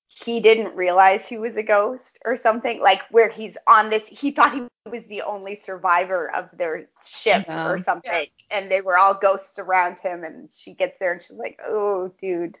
[0.07, 4.31] he didn't realize he was a ghost or something, like where he's on this, he
[4.31, 7.69] thought he was the only survivor of their ship Yeah.
[7.69, 11.37] or something, and they were all ghosts around him, and she gets there and she's
[11.37, 12.57] like, oh, dude,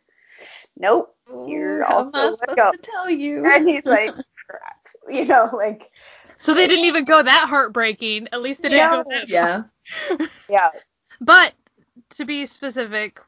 [0.77, 1.15] nope.
[1.45, 2.83] You're Ooh, also am I a supposed ghost.
[2.83, 3.45] to tell you?
[3.45, 4.11] And he's like,
[4.49, 5.89] crap, you know, like,
[6.41, 8.27] so they didn't even go that heartbreaking.
[8.31, 9.03] At least they didn't No.
[9.03, 9.63] go that yeah.
[10.49, 10.69] yeah,
[11.19, 11.53] But
[12.15, 13.19] to be specific,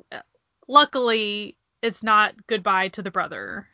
[0.67, 3.67] luckily it's not goodbye to the brother.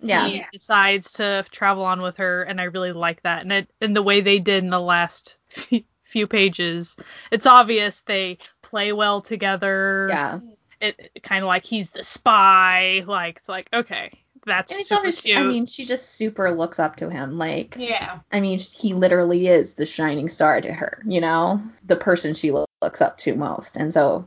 [0.00, 0.26] Yeah.
[0.26, 3.42] He decides to travel on with her, and I really like that.
[3.42, 5.38] And it, in the way they did in the last
[6.04, 6.96] few pages,
[7.30, 10.06] it's obvious they play well together.
[10.10, 10.40] Yeah.
[10.80, 13.04] It, kind of like he's the spy.
[13.06, 14.10] Like it's like okay,
[14.46, 15.36] that's And super obvious, cute.
[15.36, 17.36] I mean, she just super looks up to him.
[17.36, 21.60] Like, yeah I mean, he literally is the shining star to her, you know?
[21.84, 23.76] The person she lo- looks up to most.
[23.76, 24.26] And so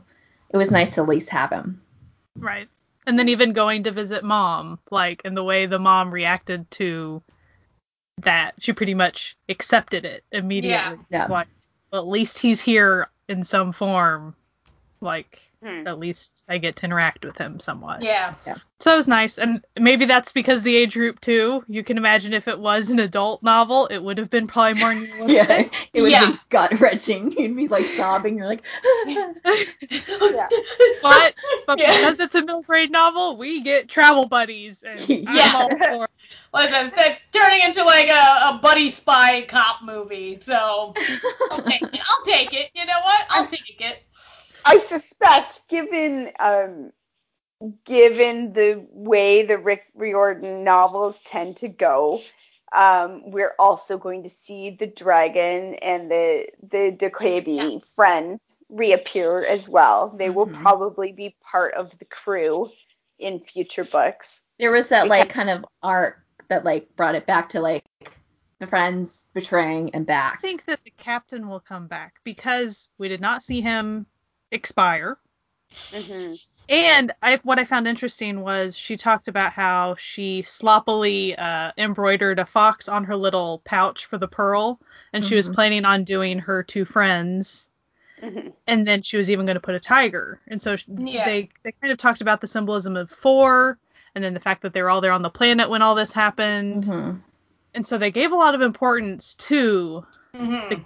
[0.50, 1.80] it was nice to at least have him.
[2.36, 2.68] Right.
[3.06, 7.22] And then even going to visit mom, like, and the way the mom reacted to
[8.18, 10.98] that, she pretty much accepted it immediately.
[11.08, 11.26] Yeah.
[11.26, 11.48] Like,
[11.90, 14.36] well, at least he's here in some form.
[15.00, 15.86] Like, Hmm.
[15.86, 18.00] at least I get to interact with him somewhat.
[18.02, 18.34] yeah
[18.78, 19.36] So it was nice.
[19.38, 21.62] And maybe that's because the age group, too.
[21.68, 24.92] You can imagine if it was an adult novel, it would have been probably more
[25.28, 25.46] Yeah.
[25.46, 25.90] realistic.
[25.92, 26.18] It would Yeah.
[26.20, 27.32] have been gut wrenching.
[27.38, 28.38] You'd be like sobbing.
[28.38, 28.62] You're like,
[31.02, 31.34] But,
[31.66, 31.92] but Yeah.
[31.96, 34.82] because it's a middle grade novel, we get travel buddies.
[34.82, 35.52] And I'm Yeah.
[35.54, 36.10] all for it.
[36.54, 40.94] listen it's turning into like a, a buddy spy cop movie so
[41.50, 44.02] i'll take it i'll take it you know what i'll take it
[44.64, 46.92] I suspect, given um,
[47.84, 52.20] given the way the Rick Riordan novels tend to go,
[52.72, 57.78] um, we're also going to see the dragon and the the Dokkaebi Yeah.
[57.94, 60.08] friend reappear as well.
[60.10, 60.54] They will Mhm.
[60.62, 62.70] probably be part of the crew
[63.18, 64.40] in future books.
[64.58, 67.84] there was that like kind of arc that like brought it back to like
[68.60, 70.34] the friends betraying and back.
[70.38, 74.06] I think that the captain will come back because we did not see him
[74.52, 75.18] expire.
[75.92, 76.34] hmm
[76.68, 82.38] And I, what I found interesting was she talked about how she sloppily uh, embroidered
[82.38, 84.80] a fox on her little pouch for the pearl,
[85.12, 85.54] and she was Mhm.
[85.54, 87.70] planning on doing her two friends,
[88.20, 90.40] hmm and then she was even going to put a tiger.
[90.48, 91.24] And so sh- Yeah.
[91.24, 93.78] they they kind of talked about the symbolism of four,
[94.14, 96.12] and then the fact that they were all there on the planet when all this
[96.12, 97.20] happened, Mhm.
[97.74, 100.84] and so they gave a lot of importance to Mhm.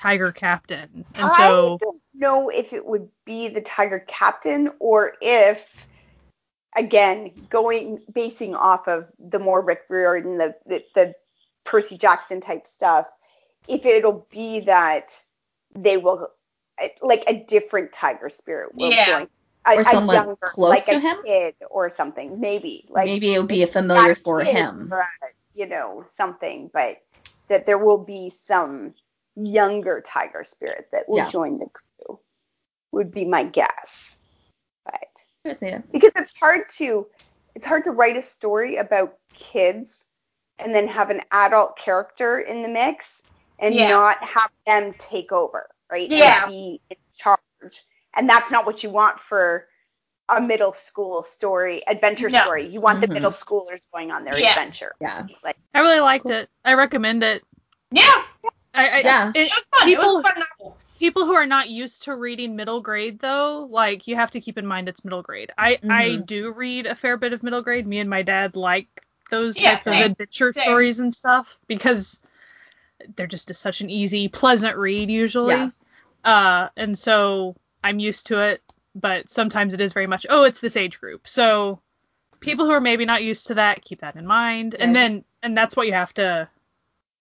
[0.00, 1.78] Tiger Captain, and I so.
[1.80, 5.66] don't know if it would be the Tiger Captain or if,
[6.76, 11.14] again, going basing off of the more Rick Riordan, the the, the
[11.64, 13.08] Percy Jackson type stuff,
[13.68, 15.14] if it'll be that
[15.74, 16.28] they will
[16.82, 19.04] uh, like a different tiger spirit will Yeah.
[19.04, 19.28] join.
[19.66, 21.16] A, Or someone younger, close like to a him?
[21.26, 22.86] kid or something, maybe.
[22.88, 24.90] Like Maybe it would be a familiar for him.
[24.90, 25.06] or a,
[25.54, 26.70] you know, something.
[26.72, 26.96] But
[27.48, 28.94] that there will be some
[29.46, 31.28] younger tiger spirit that will Yeah.
[31.28, 32.20] join the crew.
[32.92, 34.16] Would be my guess.
[34.84, 35.82] But Good to see you.
[35.92, 37.06] because it's hard to
[37.54, 40.06] it's hard to write a story about kids
[40.58, 43.22] and then have an adult character in the mix
[43.58, 43.88] and Yeah.
[43.88, 46.08] not have them take over, right?
[46.10, 46.46] And Yeah.
[46.46, 47.40] be in charge.
[48.14, 49.68] And that's not what you want for
[50.28, 52.40] a middle school story, adventure No.
[52.42, 52.66] story.
[52.68, 53.08] You want Mhm.
[53.08, 54.50] the middle schoolers going on their Yeah.
[54.50, 54.94] adventure.
[55.00, 55.26] Yeah.
[55.42, 56.32] Like I really liked Cool.
[56.32, 56.50] it.
[56.64, 57.42] I recommend it.
[57.90, 58.24] Yeah,
[58.74, 59.28] I, I, Yeah.
[59.30, 59.88] it- it was fun.
[59.88, 60.78] people, it was a fun novel.
[60.98, 64.58] people who are not used to reading middle grade though, like you have to keep
[64.58, 65.50] in mind it's middle grade.
[65.58, 66.26] I I Mhm.
[66.26, 67.86] do read a fair bit of middle grade.
[67.86, 68.86] Me and my dad like
[69.30, 70.62] those Yeah, type of adventure same.
[70.64, 72.20] stories and stuff because
[73.16, 75.54] they're just a, such an easy, pleasant read usually.
[75.54, 75.70] Yeah.
[76.24, 78.62] Uh, and so I'm used to it,
[78.94, 81.26] but sometimes it is very much, oh, it's this age group.
[81.26, 81.80] So
[82.40, 84.74] people who are maybe not used to that, keep that in mind.
[84.74, 86.48] And then, and that's what you have to,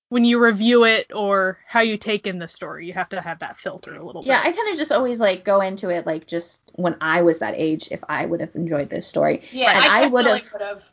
[0.09, 3.37] when you review it or how you take in the story, you have to have
[3.39, 4.45] that filter a little Yeah, bit.
[4.45, 7.39] Yeah, I kind of just always like go into it like just when I was
[7.39, 9.43] that age, if I would have enjoyed this story.
[9.51, 10.83] Yeah, And I, I would've- definitely would have.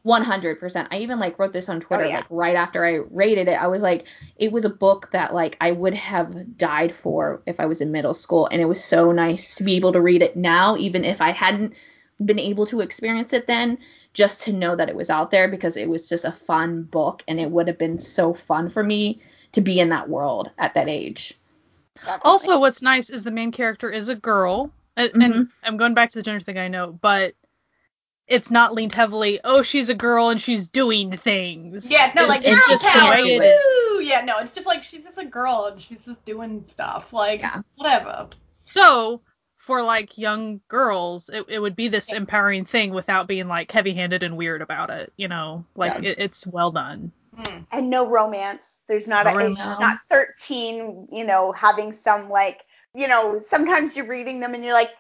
[0.61, 0.89] 100%.
[0.91, 2.17] I even like wrote this on Twitter Oh, yeah.
[2.17, 3.55] like right after I rated it.
[3.61, 4.05] I was like
[4.37, 7.93] it was a book that like I would have died for if I was in
[7.93, 11.05] middle school and it was so nice to be able to read it now even
[11.05, 11.73] if I hadn't
[12.23, 13.79] been able to experience it then
[14.17, 17.23] just to know that it was out there because it was just a fun book
[17.29, 19.21] and it would have been so fun for me
[19.53, 21.35] to be in that world at that age.
[21.97, 22.21] definitely.
[22.25, 25.49] Also, what's nice is the main character is a girl, and, and Mhm.
[25.63, 27.35] I'm going back to the gender thing I know, but
[28.27, 29.39] it's not leaned heavily.
[29.45, 31.91] Oh, she's a girl and she's doing things.
[31.91, 34.01] Yeah, no, like It's girl just the power, way it woo!
[34.01, 37.13] Yeah, no, it's just like she's just a girl and she's just doing stuff.
[37.13, 37.61] Like Yeah.
[37.75, 38.31] whatever.
[38.65, 39.21] So
[39.67, 44.23] for like young girls, it, it would be this empowering thing without being like heavy-handed
[44.23, 45.13] and weird about it.
[45.17, 46.11] You know, like Yeah.
[46.11, 47.11] it, it's well done.
[47.37, 47.65] Hmm.
[47.71, 48.81] and no romance.
[48.89, 49.81] There's not No a it's romance.
[49.81, 52.65] not 13, you know, having some like,
[52.95, 54.93] you know, sometimes you're reading them and you're like,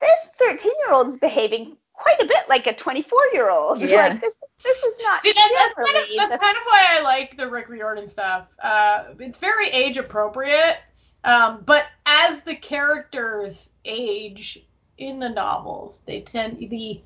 [0.00, 3.78] this 13 year old is behaving quite a bit like a 24 year old.
[3.82, 4.08] Yeah.
[4.08, 7.00] Like this, this is not See, that, that's, kind of, that's kind of why I
[7.00, 8.48] like the Rick Riordan stuff.
[8.62, 10.78] Uh, it's very age appropriate,
[11.24, 14.64] um, but as the characters age
[14.98, 17.00] in the novels, they tend the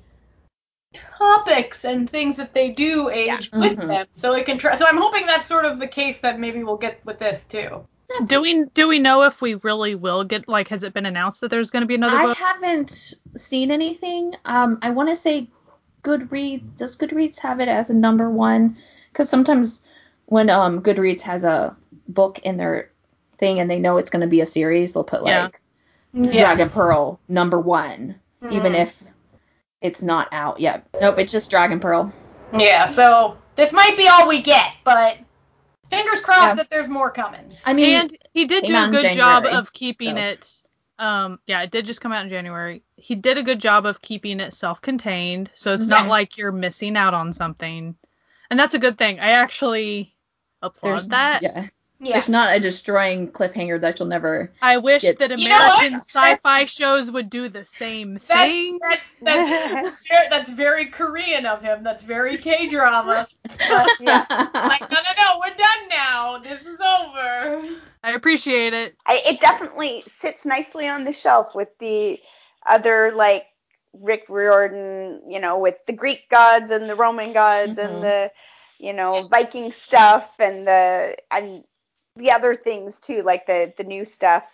[0.93, 3.59] topics and things that they do age Yeah.
[3.59, 3.87] with Mhm.
[3.87, 4.57] them, so it can.
[4.57, 7.45] Try, so I'm hoping that's sort of the case that maybe we'll get with this
[7.45, 7.85] too.
[8.27, 11.41] Do we do we know if we really will get like has it been announced
[11.41, 12.37] that there's going to be another I book?
[12.37, 14.35] haven't seen anything.
[14.45, 15.49] Um, I want to say
[16.03, 16.77] Goodreads.
[16.77, 18.77] Does Goodreads have it as a number one?
[19.11, 19.81] Because sometimes
[20.27, 21.75] when um Goodreads has a
[22.09, 22.91] book in their
[23.37, 25.49] thing and they know it's going to be a series, they'll put Yeah.
[26.15, 28.15] Like Dragon Pearl number one,
[28.49, 28.81] even Mhm.
[28.81, 29.03] if
[29.81, 30.85] it's not out yet.
[30.99, 32.11] Nope, it's just Dragon Pearl.
[32.57, 35.17] Yeah, so this might be all we get, but
[35.89, 36.53] fingers crossed Yeah.
[36.55, 37.51] that there's more coming.
[37.65, 40.21] I mean, and he did do a in good job of keeping so.
[40.21, 40.61] it
[40.97, 44.01] um yeah it did just come out in january he did a good job of
[44.01, 46.07] keeping it self-contained so it's not Mhm.
[46.07, 47.97] like you're missing out on something
[48.49, 50.15] and that's a good thing i actually
[50.61, 51.67] applaud there's that Yeah,
[51.99, 52.13] Yeah.
[52.13, 54.51] there's not a destroying cliffhanger that you'll never.
[54.61, 58.79] i wish Get- that You know american sci-fi shows would do the same That's, thing
[58.81, 61.83] that's, that's, very, that's very Korean of him.
[61.83, 63.27] That's very K drama.
[63.69, 66.37] like, no, no, no, we're done now.
[66.39, 67.63] This is over.
[68.03, 72.19] i appreciate it I, it definitely sits nicely on the shelf with the
[72.65, 73.45] other like
[73.93, 77.85] Rick Riordan, you know, with the Greek gods and the Roman gods Mhm.
[77.85, 78.31] and the,
[78.79, 81.63] you know, Viking stuff and the and
[82.15, 84.45] the other things too, like the the new stuff.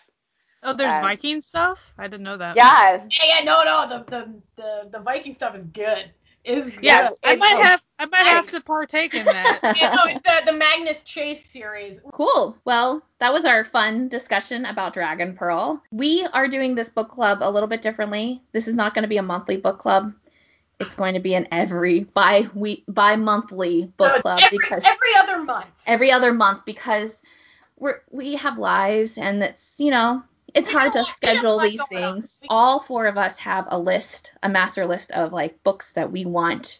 [0.63, 4.11] oh there's Um, viking stuff i didn't know that Yeah, Yeah, yeah, no, no, the
[4.11, 6.11] the the, the Viking stuff is good.
[6.43, 10.03] Is yeah Yes, i might have i might have to partake in that Yeah, no,
[10.05, 11.99] it's the, the Magnus Chase series.
[12.13, 12.57] Cool.
[12.65, 15.81] Well, that was our fun discussion about Dragon Pearl.
[15.91, 18.41] We are doing this book club a little bit differently.
[18.53, 20.13] This is not going to be a monthly book club.
[20.79, 24.83] It's going to be an every bi week bi monthly book it's club every, because
[24.83, 25.67] every other month.
[25.85, 27.21] every other month because
[27.81, 30.23] we're we have lives and it's you know
[30.53, 32.39] it's We hard to don't- we don't schedule these things.
[32.41, 36.11] We- All four of us have a list, a master list of like books that
[36.11, 36.79] we want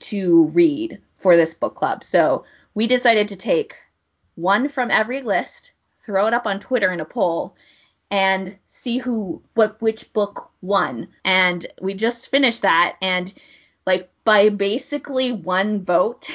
[0.00, 2.04] to read for this book club.
[2.04, 3.74] So we decided to take
[4.36, 5.72] one from every list,
[6.02, 7.56] throw it up on Twitter in a poll,
[8.10, 11.08] and see who what which book won.
[11.24, 13.32] And we just finished that and
[13.86, 16.28] like by basically one vote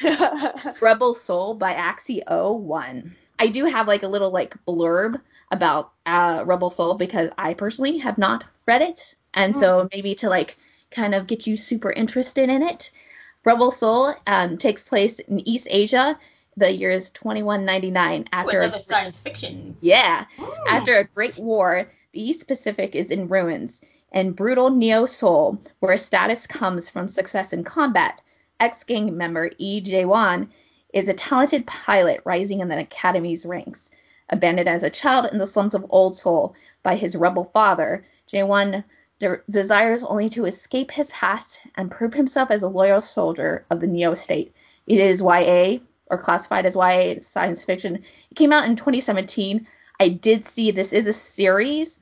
[0.80, 3.16] Rebel Seoul by Axie O won.
[3.38, 5.20] I do have like a little like blurb
[5.50, 10.28] about uh, Rebel Seoul because I personally have not read it, and so maybe to
[10.28, 10.56] like
[10.90, 12.90] kind of get you super interested in it.
[13.44, 16.18] Rebel Seoul um, takes place in East Asia.
[16.56, 19.76] the year is 2199 after Another a, science fiction.
[19.80, 20.52] yeah, Ooh.
[20.68, 23.80] after a great war, the East Pacific is in ruins.
[24.12, 28.20] And brutal Neo Seoul, where status comes from success in combat,
[28.58, 29.80] ex-gang member E.
[29.82, 30.02] J.
[30.02, 30.50] Jae-won
[30.92, 33.90] is a talented pilot rising in the academy's ranks.
[34.30, 38.84] Abandoned as a child in the slums of Old Seoul by his rebel father, Jae-won
[39.18, 43.80] de- desires only to escape his past and prove himself as a loyal soldier of
[43.80, 44.54] the Neo State.
[44.86, 45.78] It is YA,
[46.10, 48.04] or classified as YA, science fiction.
[48.30, 49.66] It came out in 2017.
[50.00, 52.00] I did see this is a series,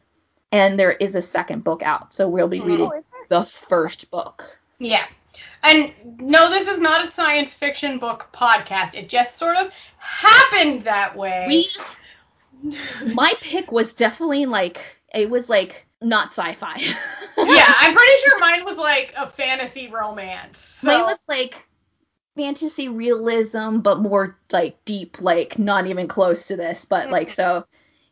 [0.53, 4.11] and there is a second book out, so we'll be oh, reading Oh, the first
[4.11, 4.59] book.
[4.78, 5.07] Yeah.
[5.62, 8.95] And no, this is not a science fiction book podcast.
[8.95, 11.47] It just sort of happened that way.
[11.49, 12.72] We,
[13.12, 14.78] my pick was definitely like
[15.14, 16.76] it was like not sci-fi.
[16.76, 16.95] yeah,
[17.37, 20.59] I'm pretty sure mine was like a fantasy romance.
[20.59, 21.66] So, Mine was like
[22.37, 26.84] fantasy realism, but more like deep, like not even close to this.
[26.84, 27.41] But like mm-hmm.
[27.41, 27.66] so,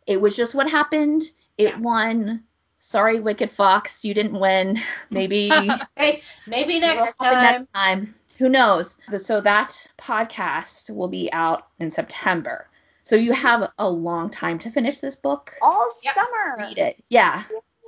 [0.06, 1.22] it was just what happened.
[1.56, 1.78] It Yeah.
[1.78, 2.44] won.
[2.86, 4.78] Sorry, Wicked Fox, you didn't win.
[5.10, 5.48] Maybe
[5.96, 7.42] hey, maybe next time.
[7.42, 8.14] next time.
[8.36, 8.98] Who knows?
[9.16, 12.68] So that podcast will be out in September.
[13.02, 15.54] So you have a long time to finish this book.
[15.62, 16.14] All Yep.
[16.14, 16.56] summer.
[16.58, 17.02] Read it.
[17.08, 17.42] Yeah.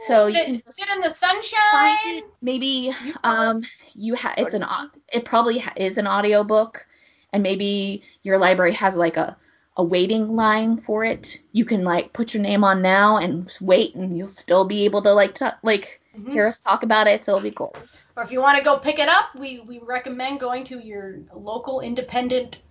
[0.06, 2.22] So you Sit, can just sit in the sunshine.
[2.40, 4.64] Maybe um you have it's an
[5.12, 6.86] it probably is an audiobook
[7.34, 9.36] and maybe your library has like a
[9.76, 11.40] a waiting line for it.
[11.52, 15.02] You can like put your name on now and wait and you'll still be able
[15.02, 16.32] to like t- like Mhm.
[16.32, 17.24] hear us talk about it.
[17.24, 17.74] So it'll be cool.
[18.16, 21.20] Or if you want to go pick it up, we, we recommend going to your
[21.34, 22.62] local independent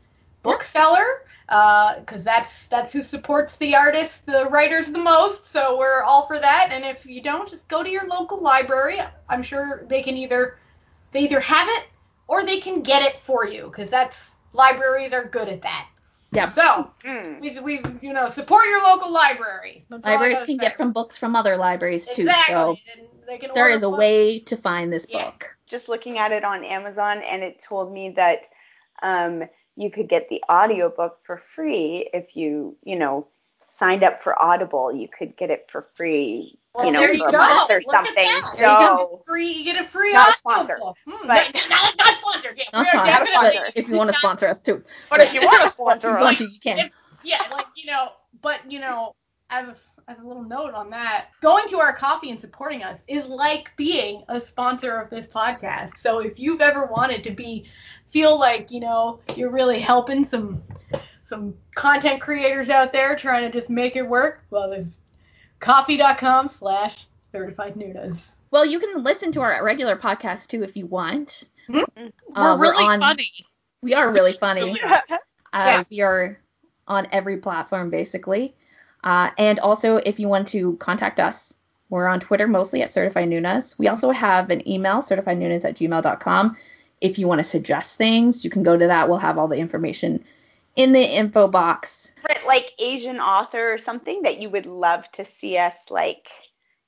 [0.43, 1.05] bookseller
[1.47, 5.49] because that's that's who supports the artists, the writers the most.
[5.51, 6.69] So we're all for that.
[6.71, 8.99] And if you don't, just go to your local library.
[9.29, 10.57] I'm sure they can either
[11.11, 11.85] they either have it
[12.27, 15.87] or they can get it for you because that's libraries are good at that.
[16.31, 16.49] Yeah.
[16.49, 17.41] So Mm.
[17.41, 19.83] we we you know support your local library.
[19.89, 22.23] That's Libraries can get from books from other libraries too.
[22.23, 22.53] exactly.
[22.53, 23.99] So and they can there order a books.
[23.99, 25.25] way to find this Yeah.
[25.25, 25.55] book.
[25.67, 28.49] Just looking at it on Amazon, and it told me that
[29.01, 29.43] um,
[29.75, 33.27] you could get the audiobook for free if you, you know,
[33.67, 34.93] signed up for Audible.
[34.93, 37.37] You could get it for free, Well, you know, there you a go.
[37.37, 38.23] month or Look at something.
[38.23, 38.51] that.
[38.55, 38.97] You go.
[39.17, 39.51] So free.
[39.51, 40.77] You get a free Not a sponsor.
[40.77, 42.57] Hmm, but- not, not, not sponsored.
[42.57, 43.71] Yeah, Not we are sponsored, a definitely- sponsor.
[43.75, 44.83] if you want to sponsor us too.
[45.09, 46.79] But if you want to sponsor If you us, want to, you can.
[46.79, 46.91] If-
[47.23, 48.09] yeah, like you know,
[48.41, 49.15] but you know,
[49.49, 49.75] as a
[50.07, 53.71] as a little note on that, going to our Ko-fi and supporting us is like
[53.75, 55.97] being a sponsor of this podcast.
[55.97, 57.65] So if you've ever wanted to be
[58.11, 60.61] feel like, you know, you're really helping some
[61.25, 64.99] some content creators out there trying to just make it work, well there's
[65.65, 68.35] Ko-fi.com slash certified nunas.
[68.51, 71.43] Well, you can listen to our regular podcast too if you want.
[71.67, 71.83] We're
[72.35, 73.31] Uh, really on- funny.
[73.81, 74.77] We are really funny.
[74.81, 75.01] Yeah.
[75.51, 76.37] Uh, We are
[76.87, 78.55] on every platform basically.
[79.03, 81.53] Uh, and also, if you want to contact us,
[81.89, 83.77] we're on Twitter mostly at Certified Nunas.
[83.77, 86.57] We also have an email, certifiednunas at gmail.com.
[87.01, 89.07] If you want to suggest things, you can go to that.
[89.09, 90.23] We'll have all the information
[90.75, 92.11] in the info box.
[92.27, 96.29] favorite, like Asian author or something that you would love to see us like.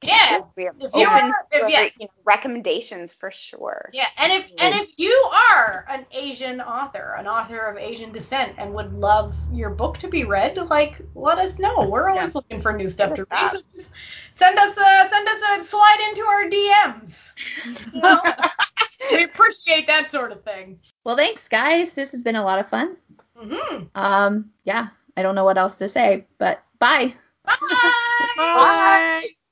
[0.04, 0.42] Yeah.
[0.56, 1.82] If you open are- if- yeah.
[2.00, 3.90] you know, recommendations for sure.
[3.94, 8.54] Yeah, and if and if you are an Asian author, an author of Asian descent,
[8.60, 11.88] and would love your book to be read, like let us know.
[11.90, 13.52] We're always looking for new stuff to read.
[13.54, 13.90] So just
[14.36, 17.34] send us a send us a slide into our DMs.
[19.00, 19.18] You know?
[19.18, 20.80] we appreciate that sort of thing.
[21.04, 21.93] Well, thanks, guys.
[21.93, 22.98] This has been a lot of fun.
[23.38, 27.14] hmm Um, yeah, I don't know what else to say, but bye.
[27.45, 27.54] Bye.
[28.38, 29.24] Bye.